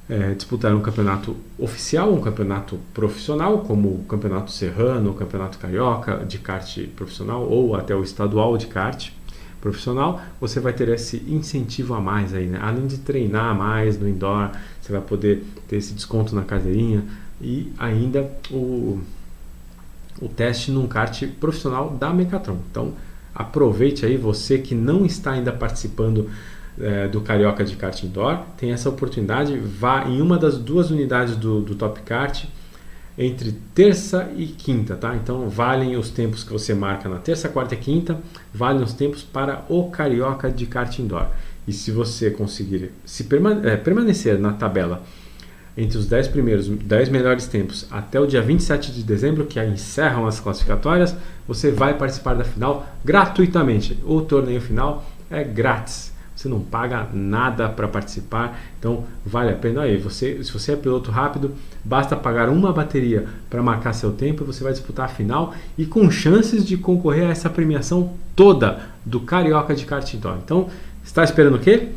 [0.07, 6.23] é, disputar um campeonato oficial, um campeonato profissional, como o Campeonato Serrano, o Campeonato Carioca
[6.25, 9.09] de kart profissional ou até o estadual de kart
[9.59, 12.59] profissional, você vai ter esse incentivo a mais aí, né?
[12.61, 17.03] Além de treinar mais no indoor, você vai poder ter esse desconto na cadeirinha
[17.41, 18.99] e ainda o,
[20.21, 22.59] o teste num kart profissional da Mecatron.
[22.69, 22.93] Então,
[23.33, 26.29] aproveite aí você que não está ainda participando
[26.79, 31.35] é, do Carioca de Kart Indoor, tem essa oportunidade, vá em uma das duas unidades
[31.35, 32.45] do, do Top Kart
[33.17, 35.15] entre terça e quinta, tá?
[35.15, 38.19] Então valem os tempos que você marca na terça, quarta e quinta,
[38.53, 41.27] valem os tempos para o Carioca de Kart Indoor.
[41.67, 45.01] E se você conseguir se permane é, permanecer na tabela
[45.77, 50.25] entre os 10 primeiros, 10 melhores tempos até o dia 27 de dezembro, que encerram
[50.25, 51.15] as classificatórias,
[51.47, 53.97] você vai participar da final gratuitamente.
[54.05, 56.14] O torneio final é grátis.
[56.45, 59.81] Você não paga nada para participar, então vale a pena.
[59.81, 61.53] Aí, você, se você é piloto rápido,
[61.83, 65.87] basta pagar uma bateria para marcar seu tempo e você vai disputar a final e
[65.87, 70.13] com chances de concorrer a essa premiação toda do Carioca de Kart.
[70.13, 70.69] Então,
[71.03, 71.87] está esperando o quê?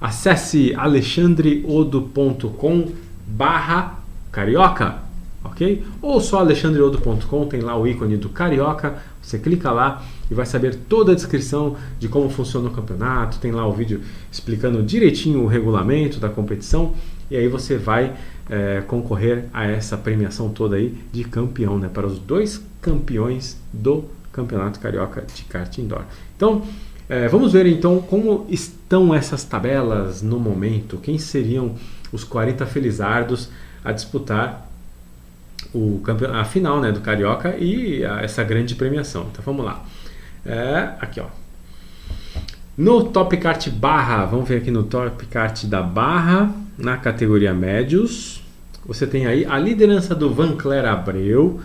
[0.00, 2.92] Acesse alexandreodo.com
[3.26, 3.98] barra
[4.30, 4.98] carioca,
[5.42, 5.84] ok?
[6.00, 10.74] Ou só alexandreodo.com, tem lá o ícone do carioca, você clica lá e vai saber
[10.88, 13.38] toda a descrição de como funciona o campeonato.
[13.38, 16.94] Tem lá o vídeo explicando direitinho o regulamento da competição
[17.30, 18.14] e aí você vai
[18.48, 21.88] é, concorrer a essa premiação toda aí de campeão, né?
[21.92, 26.02] Para os dois campeões do Campeonato Carioca de Kart Indoor.
[26.36, 26.62] Então,
[27.08, 30.98] é, vamos ver então como estão essas tabelas no momento.
[30.98, 31.74] Quem seriam
[32.12, 33.48] os 40 felizardos
[33.84, 34.68] a disputar
[35.72, 39.28] o a final né, do Carioca e a, essa grande premiação.
[39.30, 39.84] Então vamos lá.
[40.44, 41.26] É, aqui ó.
[42.76, 48.44] No Top Kart Barra, vamos ver aqui no Top Kart da Barra, na categoria médios,
[48.86, 51.60] você tem aí a liderança do Van Cler Abreu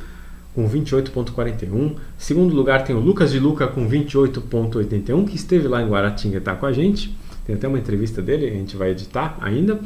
[0.56, 1.96] com 28.41.
[2.18, 6.56] Segundo lugar tem o Lucas de Luca com 28.81, que esteve lá em Guaratinga tá
[6.56, 7.16] com a gente.
[7.46, 9.80] Tem até uma entrevista dele, a gente vai editar ainda.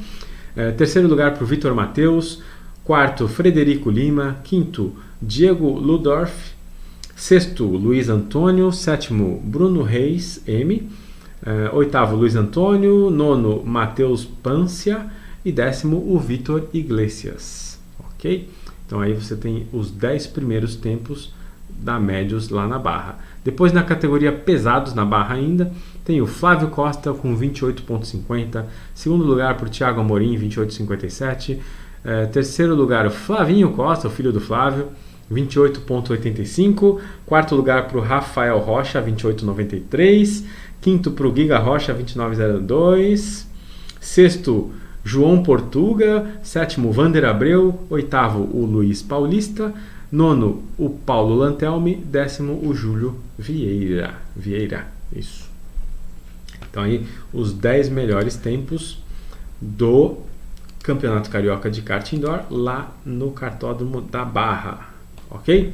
[0.56, 2.43] É, terceiro lugar para o Vitor Matheus.
[2.84, 4.38] Quarto, Frederico Lima.
[4.43, 6.53] Quinto, Diego Ludorf.
[7.15, 8.71] Sexto, Luiz Antônio.
[8.71, 10.89] Sétimo, Bruno Reis, M.
[11.45, 13.10] É, oitavo, Luiz Antônio.
[13.10, 15.08] Nono, Matheus Pância.
[15.45, 17.80] E décimo, o Vitor Iglesias.
[17.99, 18.49] Ok?
[18.86, 21.34] Então aí você tem os 10 primeiros tempos
[21.69, 23.19] da Médios lá na Barra.
[23.43, 25.71] Depois na categoria pesados na Barra ainda,
[26.06, 28.65] tem o Flávio Costa com 28,50.
[28.93, 31.60] Segundo lugar o Thiago Amorim, 28,57.
[32.06, 34.89] É, terceiro lugar, o Flavinho Costa, o filho do Flávio,
[35.34, 37.00] 28,85.
[37.26, 40.43] Quarto lugar para o Rafael Rocha, 28,93.
[40.82, 43.46] Quinto para o Giga Rocha, 29,02.
[44.00, 44.72] Sexto,
[45.04, 46.39] João Portuga.
[46.43, 47.84] Sétimo, Vander Abreu.
[47.89, 49.74] Oitavo, o Luiz Paulista.
[50.12, 51.96] Nono, o Paulo Lantelme.
[51.96, 54.15] Décimo, o Júlio Vieira.
[54.36, 55.50] Vieira, isso.
[56.69, 59.02] Então aí, os 10 melhores tempos
[59.62, 60.17] do
[60.84, 64.92] Campeonato Carioca de Kart Indoor lá no Cartódromo da Barra,
[65.34, 65.74] ok?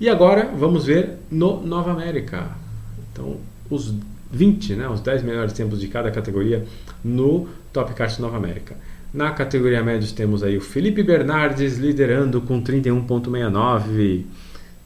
[0.00, 2.50] E agora vamos ver no Nova América.
[3.12, 3.36] Então,
[3.70, 3.94] os
[4.30, 6.64] 20, né, os 10 melhores tempos de cada categoria
[7.02, 8.76] no Top Kart Nova América.
[9.12, 14.24] Na categoria médios temos aí o Felipe Bernardes liderando com 31.69.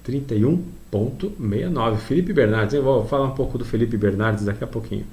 [0.06, 1.96] 31.69.
[1.96, 5.06] Felipe Bernardes, eu vou falar um pouco do Felipe Bernardes daqui a pouquinho.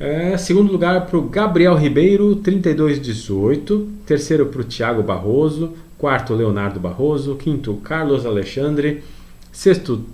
[0.00, 3.86] É, segundo lugar para o Gabriel Ribeiro, 32,18.
[4.06, 5.74] Terceiro para o Thiago Barroso.
[6.04, 7.34] Quarto, Leonardo Barroso.
[7.34, 9.02] Quinto, Carlos Alexandre.
[9.50, 10.04] Sexto,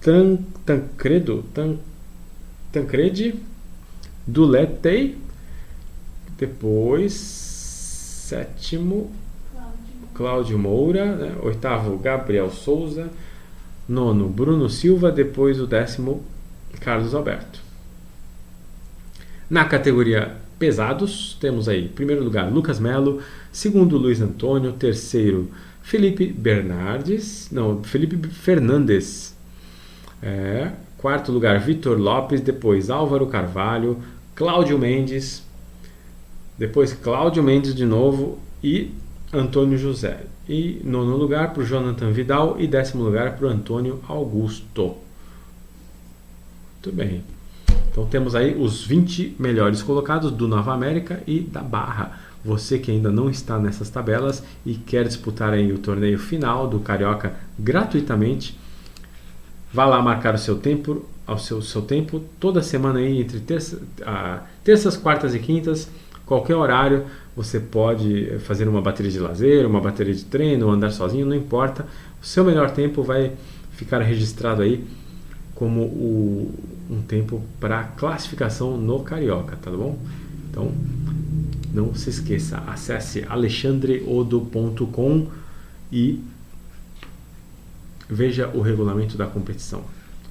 [0.00, 1.76] Tan, Tancredo, Tan,
[2.72, 3.40] Tancredi
[4.26, 5.16] Duletei.
[6.36, 9.12] Depois, sétimo,
[10.12, 11.14] Cláudio Moura.
[11.14, 11.36] Né?
[11.40, 13.08] Oitavo, Gabriel Souza.
[13.88, 15.12] Nono, Bruno Silva.
[15.12, 16.20] Depois, o décimo,
[16.80, 17.60] Carlos Alberto.
[19.48, 23.20] Na categoria pesados, temos aí, em primeiro lugar, Lucas Melo.
[23.52, 24.72] Segundo, Luiz Antônio.
[24.72, 25.50] Terceiro,
[25.82, 27.48] Felipe Bernardes.
[27.50, 29.36] Não, Felipe Fernandes.
[30.22, 32.40] É, quarto lugar, Vitor Lopes.
[32.40, 33.98] Depois, Álvaro Carvalho.
[34.34, 35.48] Cláudio Mendes
[36.58, 38.90] depois Cláudio Mendes de novo e
[39.32, 40.24] Antônio José.
[40.48, 44.96] E nono lugar para o Jonathan Vidal e décimo lugar para o Antônio Augusto.
[46.74, 47.37] Muito bem.
[47.98, 52.16] Então temos aí os 20 melhores colocados do Nova América e da Barra.
[52.44, 56.78] Você que ainda não está nessas tabelas e quer disputar aí o torneio final do
[56.78, 58.56] Carioca gratuitamente,
[59.74, 63.82] vá lá marcar o seu tempo, ao seu, seu tempo toda semana aí entre terça,
[64.06, 65.90] ah, terças, quartas e quintas
[66.24, 71.26] qualquer horário você pode fazer uma bateria de lazer, uma bateria de treino, andar sozinho,
[71.26, 71.84] não importa.
[72.22, 73.32] O seu melhor tempo vai
[73.72, 74.84] ficar registrado aí
[75.54, 76.54] como o,
[76.90, 79.98] um tempo para classificação no Carioca, tá bom?
[80.50, 80.72] Então,
[81.72, 85.28] não se esqueça, acesse alexandreodo.com
[85.92, 86.20] e
[88.08, 89.84] veja o regulamento da competição.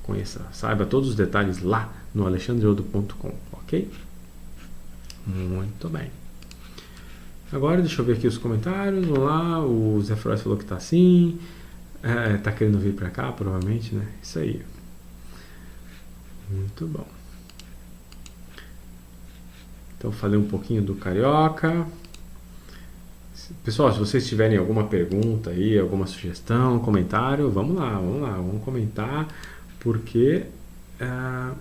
[0.03, 3.89] Conheça, saiba todos os detalhes lá no alexandreodo.com, ok?
[5.25, 6.09] Muito bem.
[7.51, 9.05] Agora deixa eu ver aqui os comentários.
[9.05, 9.65] Vamos lá.
[9.65, 11.39] O Zé Frost falou que tá assim.
[12.03, 14.05] É, tá querendo vir para cá, provavelmente, né?
[14.21, 14.61] Isso aí.
[16.49, 17.05] Muito bom.
[19.97, 21.85] Então falei um pouquinho do carioca.
[23.63, 28.63] Pessoal, se vocês tiverem alguma pergunta aí, alguma sugestão, comentário, vamos lá, vamos lá, vamos
[28.63, 29.27] comentar,
[29.79, 30.45] porque
[30.99, 31.53] é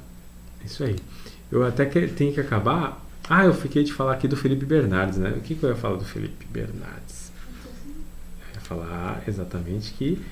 [0.65, 0.97] isso aí.
[1.51, 5.19] Eu até que, tenho que acabar ah, eu fiquei de falar aqui do Felipe Bernardes,
[5.19, 5.31] né?
[5.31, 7.33] O que, que eu ia falar do Felipe Bernardes?
[7.85, 10.23] Eu ia falar exatamente que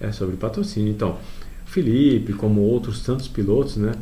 [0.00, 0.92] é sobre patrocínio.
[0.92, 1.18] Então,
[1.74, 3.94] Felipe, como outros tantos pilotos, né?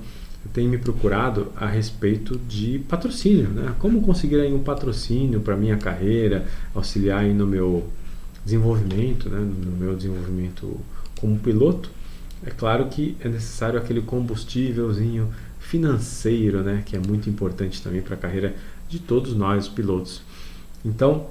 [0.52, 3.74] Tem me procurado a respeito de patrocínio, né?
[3.78, 7.88] Como conseguir aí um patrocínio para minha carreira, auxiliar aí no meu
[8.44, 9.38] desenvolvimento, né?
[9.38, 10.78] No meu desenvolvimento
[11.18, 11.90] como piloto.
[12.44, 18.14] É claro que é necessário aquele combustívelzinho financeiro, né, que é muito importante também para
[18.14, 18.54] a carreira
[18.88, 20.20] de todos nós pilotos.
[20.84, 21.28] Então,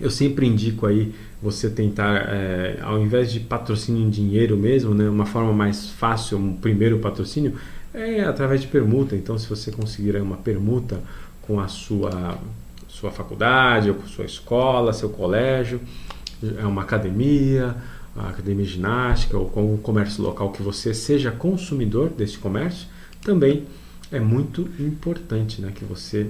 [0.00, 1.12] eu sempre indico aí
[1.42, 6.38] você tentar, é, ao invés de patrocínio em dinheiro mesmo, né, uma forma mais fácil,
[6.38, 7.54] um primeiro patrocínio,
[7.94, 9.16] é através de permuta.
[9.16, 11.00] Então, se você conseguir uma permuta
[11.42, 12.38] com a sua,
[12.88, 15.80] sua faculdade, ou com sua escola, seu colégio,
[16.58, 17.74] é uma academia,
[18.16, 22.86] a academia de ginástica, ou com o comércio local que você seja consumidor desse comércio,
[23.22, 23.64] também
[24.12, 26.26] é muito importante né, que você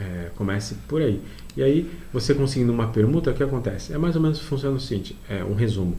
[0.00, 1.20] é, comece por aí.
[1.56, 3.92] E aí, você conseguindo uma permuta, o que acontece?
[3.92, 5.96] É mais ou menos funciona o seguinte, é um resumo.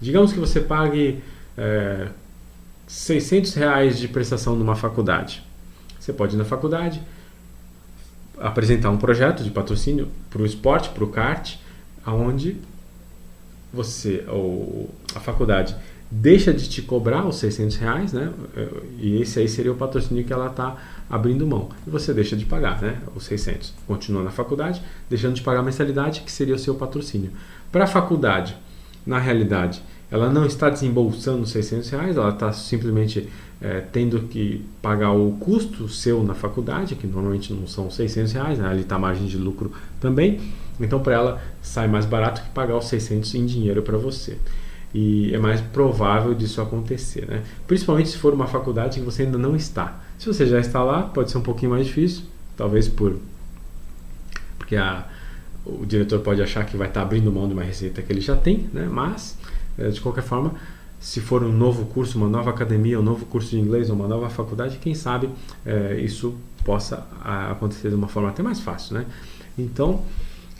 [0.00, 1.22] Digamos que você pague
[1.56, 2.08] é,
[2.86, 5.42] 600 reais de prestação numa faculdade.
[5.98, 7.00] você pode ir na faculdade,
[8.38, 11.56] apresentar um projeto de patrocínio para o esporte, para o kart,
[12.04, 12.56] aonde
[13.72, 15.76] você, ou a faculdade
[16.10, 18.32] deixa de te cobrar os 600 reais, né?
[18.98, 20.76] E esse aí seria o patrocínio que ela está
[21.08, 21.68] abrindo mão.
[21.86, 22.98] E você deixa de pagar, né?
[23.14, 23.74] Os 600.
[23.86, 27.30] Continua na faculdade, deixando de pagar a mensalidade, que seria o seu patrocínio.
[27.70, 28.56] Para a faculdade,
[29.06, 33.28] na realidade, ela não está desembolsando 600 reais, ela está simplesmente
[33.60, 38.58] é, tendo que pagar o custo seu na faculdade, que normalmente não são 600 reais,
[38.58, 38.68] né?
[38.68, 40.40] ali está a margem de lucro também.
[40.80, 44.38] Então, para ela, sai mais barato que pagar os 600 em dinheiro para você.
[44.94, 47.42] E é mais provável disso acontecer, né?
[47.66, 50.00] Principalmente se for uma faculdade que você ainda não está.
[50.18, 52.22] Se você já está lá, pode ser um pouquinho mais difícil,
[52.56, 53.16] talvez por
[54.58, 55.06] porque a,
[55.64, 58.36] o diretor pode achar que vai estar abrindo mão de uma receita que ele já
[58.36, 58.86] tem, né?
[58.90, 59.38] Mas
[59.78, 60.54] é, de qualquer forma,
[61.00, 64.28] se for um novo curso, uma nova academia, um novo curso de inglês, uma nova
[64.28, 65.30] faculdade, quem sabe
[65.64, 66.34] é, isso
[66.64, 67.06] possa
[67.50, 69.06] acontecer de uma forma até mais fácil, né?
[69.56, 70.02] Então,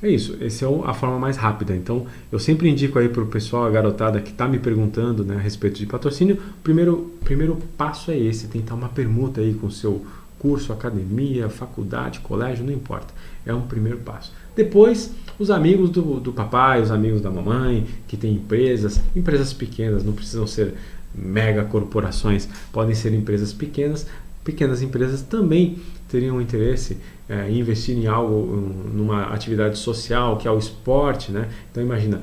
[0.02, 1.74] é isso, essa é a forma mais rápida.
[1.74, 5.36] Então, eu sempre indico aí para o pessoal, a garotada que está me perguntando né,
[5.36, 9.66] a respeito de patrocínio, o primeiro, primeiro passo é esse, tentar uma permuta aí com
[9.66, 10.04] o seu
[10.38, 13.12] curso, academia, faculdade, colégio, não importa.
[13.44, 14.32] É um primeiro passo.
[14.54, 20.04] Depois, os amigos do, do papai, os amigos da mamãe, que tem empresas, empresas pequenas,
[20.04, 20.74] não precisam ser
[21.14, 24.06] mega corporações, podem ser empresas pequenas.
[24.44, 25.78] Pequenas empresas também
[26.08, 26.98] teriam interesse
[27.28, 28.46] é, em investir em algo,
[28.92, 31.48] numa atividade social, que é o esporte, né?
[31.70, 32.22] Então imagina,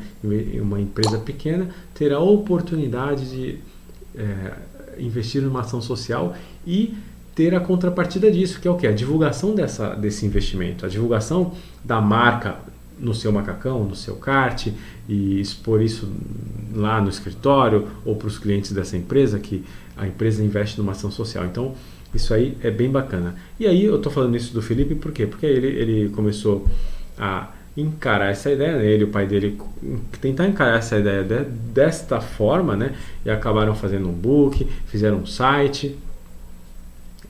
[0.61, 3.59] uma empresa pequena ter a oportunidade de
[4.17, 4.53] é,
[4.97, 6.95] investir numa ação social e
[7.35, 8.87] ter a contrapartida disso, que é o que?
[8.87, 12.57] A divulgação dessa, desse investimento, a divulgação da marca
[12.97, 14.67] no seu macacão, no seu kart
[15.07, 16.11] e expor isso
[16.73, 19.65] lá no escritório ou para os clientes dessa empresa que
[19.97, 21.45] a empresa investe numa ação social.
[21.45, 21.75] Então,
[22.15, 23.35] isso aí é bem bacana.
[23.59, 25.25] E aí eu estou falando isso do Felipe por quê?
[25.25, 26.65] Porque ele, ele começou
[27.17, 28.85] a encarar essa ideia, né?
[28.85, 29.57] ele o pai dele
[30.21, 32.95] tentar encarar essa ideia de, desta forma, né?
[33.25, 35.97] E acabaram fazendo um book, fizeram um site,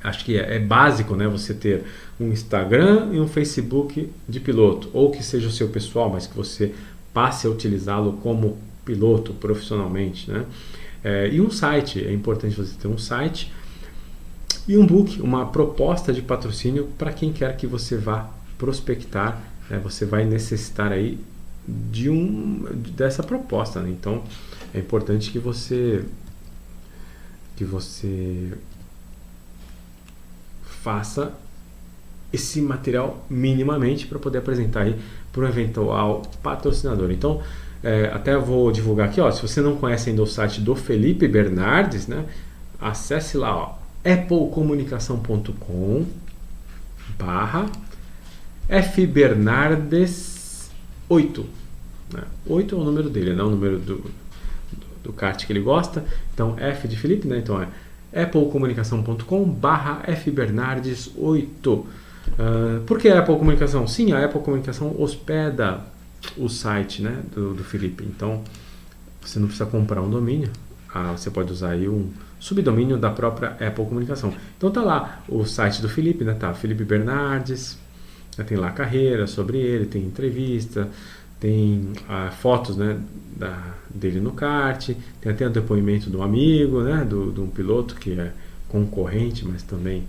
[0.04, 1.84] acho que é, é, básico né, você ter
[2.20, 6.38] um Instagram e um Facebook de piloto, ou que seja o seu pessoal, mas que
[6.38, 6.74] você
[7.14, 10.30] passe a utilizá-lo como piloto profissionalmente.
[10.30, 10.46] Né?
[11.04, 13.52] É, e um site, é importante você ter um site
[14.68, 19.42] e um book, uma proposta de patrocínio para quem quer que você vá prospectar.
[19.70, 19.80] Né?
[19.80, 21.20] Você vai necessitar aí
[21.68, 23.82] de um dessa proposta.
[23.82, 23.90] Né?
[23.90, 24.24] Então
[24.74, 26.04] é importante que você
[27.56, 28.52] que você
[30.64, 31.34] faça
[32.34, 35.00] esse material minimamente para poder apresentar aí
[35.32, 37.12] para o eventual patrocinador.
[37.12, 37.42] Então,
[37.82, 41.28] é, até vou divulgar aqui, ó, se você não conhece ainda o site do Felipe
[41.28, 42.26] Bernardes, né,
[42.80, 46.06] acesse lá, ó, applecomunicação.com
[47.18, 47.66] barra
[48.94, 50.70] fbernardes
[51.10, 51.46] 8.
[52.14, 52.22] Né?
[52.46, 53.96] 8 é o número dele, não é o número do,
[55.04, 56.06] do, do que ele gosta.
[56.34, 57.40] Então, F de Felipe, né?
[57.40, 57.68] Então é
[58.22, 61.68] applecomunicação.com barra fbernardes8.
[61.68, 61.88] Uh,
[62.86, 63.88] por que a Apple Comunicação?
[63.88, 65.82] Sim, a Apple Comunicação hospeda
[66.38, 68.04] o site né, do, do Felipe.
[68.04, 68.44] Então,
[69.22, 70.50] você não precisa comprar um domínio.
[70.94, 72.10] Ah, você pode usar aí um
[72.40, 74.34] subdomínio da própria Apple Comunicação.
[74.58, 76.34] Então tá lá o site do Felipe, né?
[76.34, 77.78] Tá Felipe Bernardes,
[78.38, 80.90] né, tem lá a carreira sobre ele, tem entrevista,
[81.40, 83.00] tem ah, fotos né,
[83.36, 84.90] da, dele no kart,
[85.22, 88.32] tem até o depoimento do amigo, né, do, de um piloto que é
[88.70, 90.04] concorrente, mas também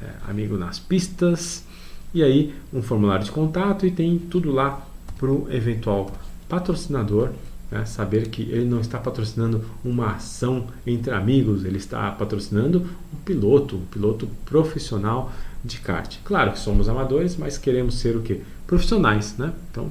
[0.00, 1.64] é, amigo nas pistas.
[2.12, 4.84] E aí um formulário de contato e tem tudo lá
[5.18, 6.10] para o eventual
[6.48, 7.30] patrocinador
[7.70, 13.16] né, saber que ele não está patrocinando uma ação entre amigos, ele está patrocinando um
[13.24, 15.32] piloto, um piloto profissional
[15.64, 16.16] de kart.
[16.24, 18.40] Claro que somos amadores, mas queremos ser o que?
[18.66, 19.52] Profissionais, né?
[19.70, 19.90] Então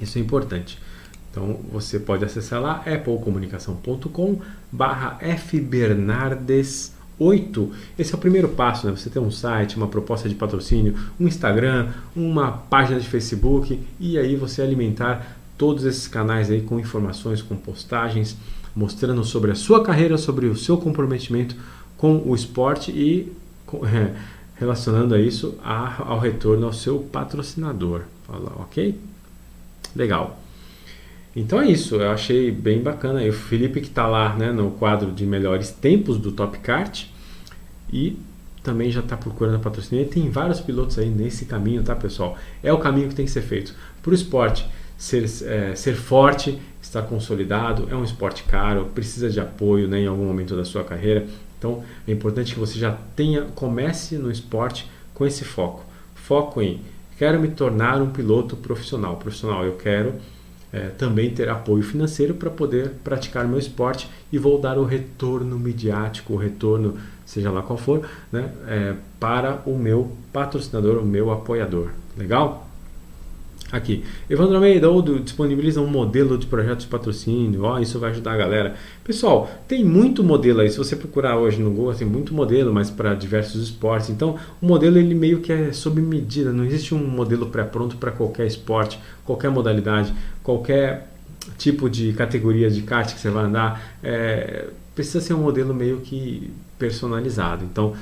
[0.00, 0.78] isso é importante.
[1.30, 4.40] Então você pode acessar lá applecomunicação.com
[4.72, 7.72] barra fbernardes 8.
[7.98, 8.96] Esse é o primeiro passo, né?
[8.96, 14.18] Você ter um site, uma proposta de patrocínio, um Instagram, uma página de Facebook e
[14.18, 18.36] aí você alimentar todos esses canais aí com informações, com postagens,
[18.74, 21.56] mostrando sobre a sua carreira, sobre o seu comprometimento
[21.96, 23.32] com o esporte e
[23.84, 24.14] é,
[24.54, 28.02] relacionando a isso a, ao retorno ao seu patrocinador.
[28.56, 28.98] Ok?
[29.94, 30.40] Legal.
[31.34, 33.22] Então é isso, eu achei bem bacana.
[33.22, 37.04] E o Felipe que está lá né, no quadro de melhores tempos do Top Kart
[37.92, 38.18] e
[38.62, 40.04] também já está procurando patrocínio.
[40.04, 42.36] E tem vários pilotos aí nesse caminho, tá pessoal?
[42.62, 43.74] É o caminho que tem que ser feito.
[44.02, 49.40] Para o esporte ser, é, ser forte, estar consolidado, é um esporte caro, precisa de
[49.40, 51.26] apoio né, em algum momento da sua carreira.
[51.56, 55.84] Então é importante que você já tenha, comece no esporte com esse foco.
[56.14, 56.80] Foco em
[57.16, 59.16] quero me tornar um piloto profissional.
[59.16, 60.14] Profissional, eu quero
[60.72, 65.58] é, também ter apoio financeiro para poder praticar meu esporte e vou dar o retorno
[65.58, 71.30] midiático, o retorno, seja lá qual for, né, é, para o meu patrocinador, o meu
[71.30, 71.90] apoiador.
[72.16, 72.67] Legal?
[73.70, 78.32] Aqui, Evandro Almeida, ou disponibiliza um modelo de projeto de patrocínio, ó, isso vai ajudar
[78.32, 78.74] a galera.
[79.04, 82.88] Pessoal, tem muito modelo aí, se você procurar hoje no Google, tem muito modelo, mas
[82.88, 84.08] para diversos esportes.
[84.08, 88.10] Então, o modelo ele meio que é sob medida, não existe um modelo pré-pronto para
[88.10, 91.06] qualquer esporte, qualquer modalidade, qualquer
[91.58, 93.98] tipo de categoria de kart que você vai andar.
[94.02, 97.66] É, precisa ser um modelo meio que personalizado.
[97.66, 97.92] Então,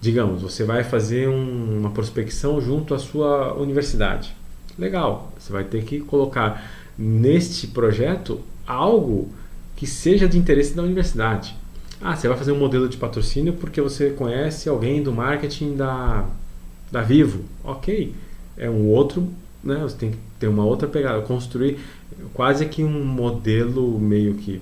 [0.00, 4.34] digamos, você vai fazer um, uma prospecção junto à sua universidade
[4.78, 9.28] Legal, você vai ter que colocar neste projeto algo
[9.76, 11.56] que seja de interesse da universidade.
[12.00, 16.26] Ah, você vai fazer um modelo de patrocínio porque você conhece alguém do marketing da,
[16.90, 17.44] da Vivo.
[17.62, 18.14] Ok,
[18.56, 19.28] é um outro,
[19.62, 19.78] né?
[19.82, 21.78] Você tem que ter uma outra pegada, construir
[22.32, 24.60] quase que um modelo meio que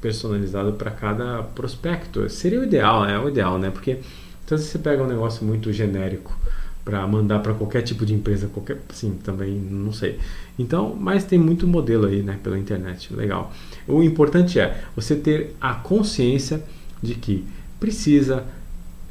[0.00, 2.28] personalizado para cada prospecto.
[2.28, 3.70] Seria o ideal, é o ideal, né?
[3.70, 3.98] Porque
[4.44, 6.36] então você pega um negócio muito genérico
[6.84, 10.18] para mandar para qualquer tipo de empresa, qualquer, sim, também não sei.
[10.58, 13.52] Então, mas tem muito modelo aí, né, pela internet, legal.
[13.86, 16.62] O importante é você ter a consciência
[17.02, 17.44] de que
[17.78, 18.44] precisa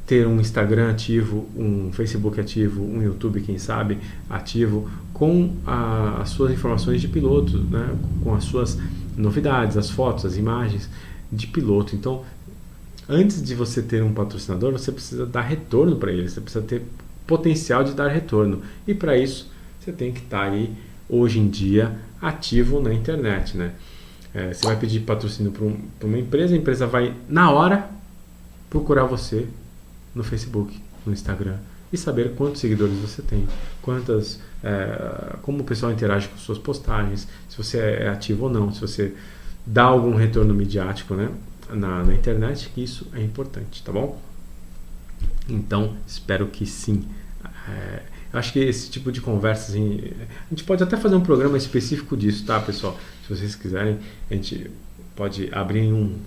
[0.05, 6.30] ter um Instagram ativo, um Facebook ativo, um YouTube, quem sabe, ativo, com a, as
[6.30, 8.80] suas informações de piloto, né, com as suas
[9.15, 10.89] novidades, as fotos, as imagens
[11.32, 11.95] de piloto.
[11.95, 12.24] Então,
[13.07, 16.82] antes de você ter um patrocinador, você precisa dar retorno para ele, você precisa ter
[17.30, 18.63] potencial de dar retorno.
[18.88, 20.73] E para isso, você tem que estar tá aí,
[21.07, 23.55] hoje em dia, ativo na internet.
[23.55, 23.71] Né?
[24.34, 27.88] É, você vai pedir patrocínio para um, uma empresa, a empresa vai, na hora,
[28.67, 29.47] procurar você
[30.15, 30.75] no Facebook,
[31.05, 31.57] no Instagram
[31.93, 33.47] e saber quantos seguidores você tem,
[33.82, 38.71] quantas, é, como o pessoal interage com suas postagens, se você é ativo ou não,
[38.73, 39.13] se você
[39.65, 41.30] dá algum retorno midiático né,
[41.69, 44.19] na, na internet, que isso é importante, tá bom?
[45.50, 47.06] Então, espero que sim.
[47.68, 51.58] É, acho que esse tipo de conversa, assim, a gente pode até fazer um programa
[51.58, 52.97] específico disso, tá, pessoal?
[53.26, 53.97] Se vocês quiserem,
[54.30, 54.70] a gente
[55.16, 56.18] pode abrir um,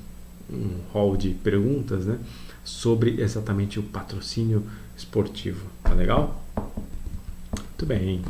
[0.51, 2.18] um hall de perguntas, né?
[2.64, 4.64] Sobre exatamente o patrocínio
[4.97, 5.66] esportivo.
[5.83, 6.45] Tá legal?
[7.57, 8.23] Muito bem.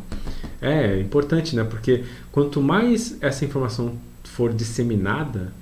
[0.60, 1.64] É importante, né?
[1.64, 5.52] Porque quanto mais essa informação for disseminada,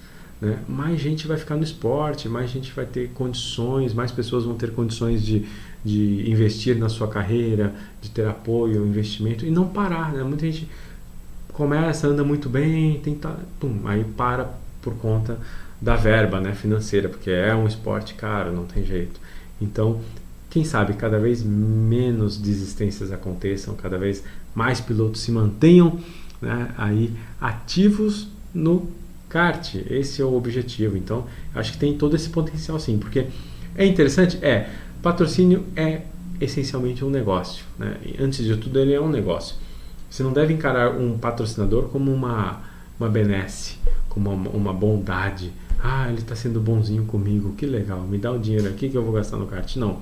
[0.41, 4.55] né, mais gente vai ficar no esporte, mais gente vai ter condições, mais pessoas vão
[4.55, 5.47] ter condições de,
[5.85, 10.13] de investir na sua carreira, de ter apoio, investimento e não parar.
[10.13, 10.23] Né?
[10.23, 10.69] Muita gente
[11.53, 15.39] começa, anda muito bem, tenta, pum, aí para por conta
[15.81, 19.21] da verba né, financeira, porque é um esporte caro, não tem jeito.
[19.61, 20.01] Então,
[20.49, 24.25] quem sabe cada vez menos desistências aconteçam, cada vez
[24.55, 25.99] mais pilotos se mantenham
[26.41, 28.91] né, aí ativos no
[29.31, 29.77] kart.
[29.89, 30.99] Esse é o objetivo.
[30.99, 31.25] Então,
[31.55, 33.29] acho que tem todo esse potencial sim, porque
[33.75, 34.69] é interessante, é
[35.03, 36.03] Patrocínio é
[36.41, 37.65] essencialmente um negócio.
[37.79, 37.97] Né?
[38.19, 39.57] Antes de tudo, ele é um negócio.
[40.11, 42.61] Você não deve encarar um patrocinador como uma,
[42.99, 43.79] uma benesse,
[44.09, 45.53] como uma, uma bondade.
[45.83, 49.03] Ah, ele está sendo bonzinho comigo, que legal, me dá o dinheiro aqui que eu
[49.03, 49.77] vou gastar no kart.
[49.77, 50.01] Não,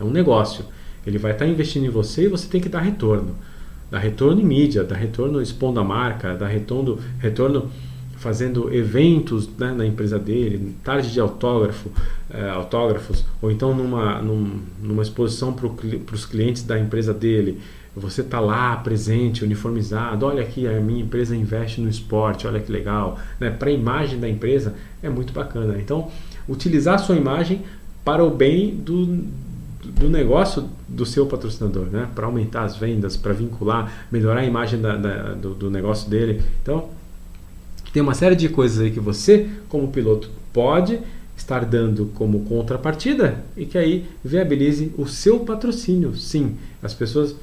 [0.00, 0.64] é um negócio.
[1.06, 3.34] Ele vai estar tá investindo em você e você tem que dar retorno.
[3.90, 7.70] Dar retorno em mídia, dar retorno expondo a marca, dar retorno, retorno
[8.18, 11.90] fazendo eventos né, na empresa dele, tarde de autógrafo,
[12.28, 17.60] é, autógrafos, ou então numa, num, numa exposição para os clientes da empresa dele.
[17.96, 20.26] Você está lá presente, uniformizado.
[20.26, 23.18] Olha aqui, a minha empresa investe no esporte, olha que legal.
[23.40, 23.50] Né?
[23.50, 25.76] Para a imagem da empresa é muito bacana.
[25.78, 26.08] Então,
[26.48, 27.62] utilizar a sua imagem
[28.04, 29.24] para o bem do,
[29.84, 32.08] do negócio do seu patrocinador, né?
[32.14, 36.42] para aumentar as vendas, para vincular, melhorar a imagem da, da, do, do negócio dele.
[36.62, 36.97] Então,
[37.92, 41.00] tem uma série de coisas aí que você, como piloto, pode
[41.36, 46.14] estar dando como contrapartida e que aí viabilize o seu patrocínio.
[46.16, 47.36] Sim, as pessoas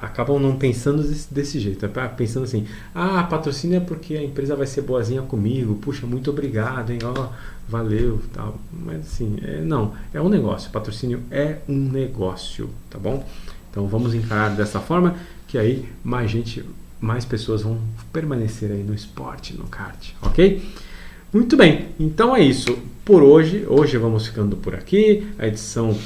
[0.00, 4.56] acabam não pensando desse, desse jeito, é pensando assim: ah, patrocínio é porque a empresa
[4.56, 7.28] vai ser boazinha comigo, puxa, muito obrigado, hein, ó,
[7.68, 8.58] valeu, tal.
[8.72, 10.70] Mas assim, é, não, é um negócio.
[10.70, 13.24] Patrocínio é um negócio, tá bom?
[13.70, 16.64] Então vamos encarar dessa forma que aí mais gente
[17.02, 17.78] mais pessoas vão
[18.12, 20.62] permanecer aí no esporte, no kart, ok?
[21.32, 23.66] Muito bem, então é isso por hoje.
[23.68, 25.26] Hoje vamos ficando por aqui.
[25.36, 25.98] A edição,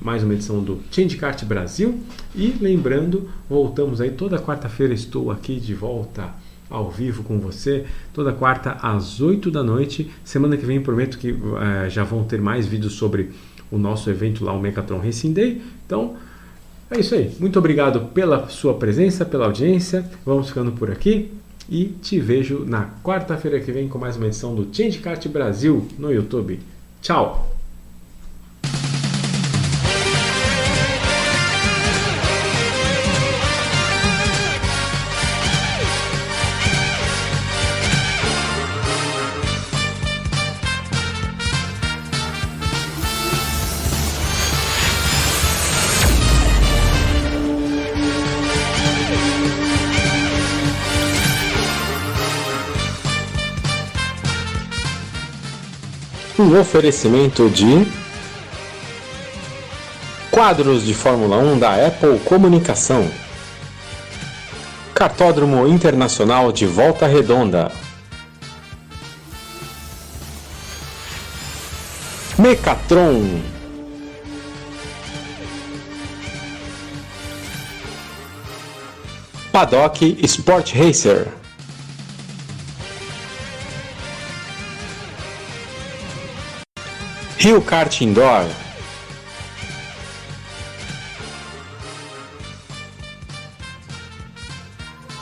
[0.00, 1.98] mais uma edição do Change Kart Brasil.
[2.34, 4.94] E lembrando, voltamos aí toda quarta-feira.
[4.94, 6.32] Estou aqui de volta
[6.70, 10.10] ao vivo com você, toda quarta às 8 da noite.
[10.22, 13.30] Semana que vem prometo que uh, já vão ter mais vídeos sobre
[13.70, 15.62] o nosso evento lá, o Mecatron Racing Day.
[15.84, 16.16] Então,
[16.90, 17.34] é isso aí.
[17.38, 20.04] Muito obrigado pela sua presença, pela audiência.
[20.24, 21.30] Vamos ficando por aqui
[21.68, 25.86] e te vejo na quarta-feira que vem com mais uma edição do Change Kart Brasil
[25.98, 26.60] no YouTube.
[27.00, 27.55] Tchau!
[56.46, 57.84] Um oferecimento de
[60.30, 63.10] quadros de Fórmula 1 da Apple Comunicação.
[64.94, 67.72] Cartódromo Internacional de Volta Redonda.
[72.38, 73.42] Mecatron.
[79.50, 81.26] Paddock Sport Racer.
[87.46, 88.44] Rio Kart Indoor.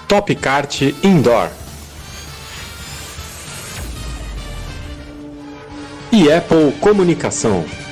[0.08, 1.50] Top Kart Indoor.
[6.10, 7.83] E Apple Comunicação.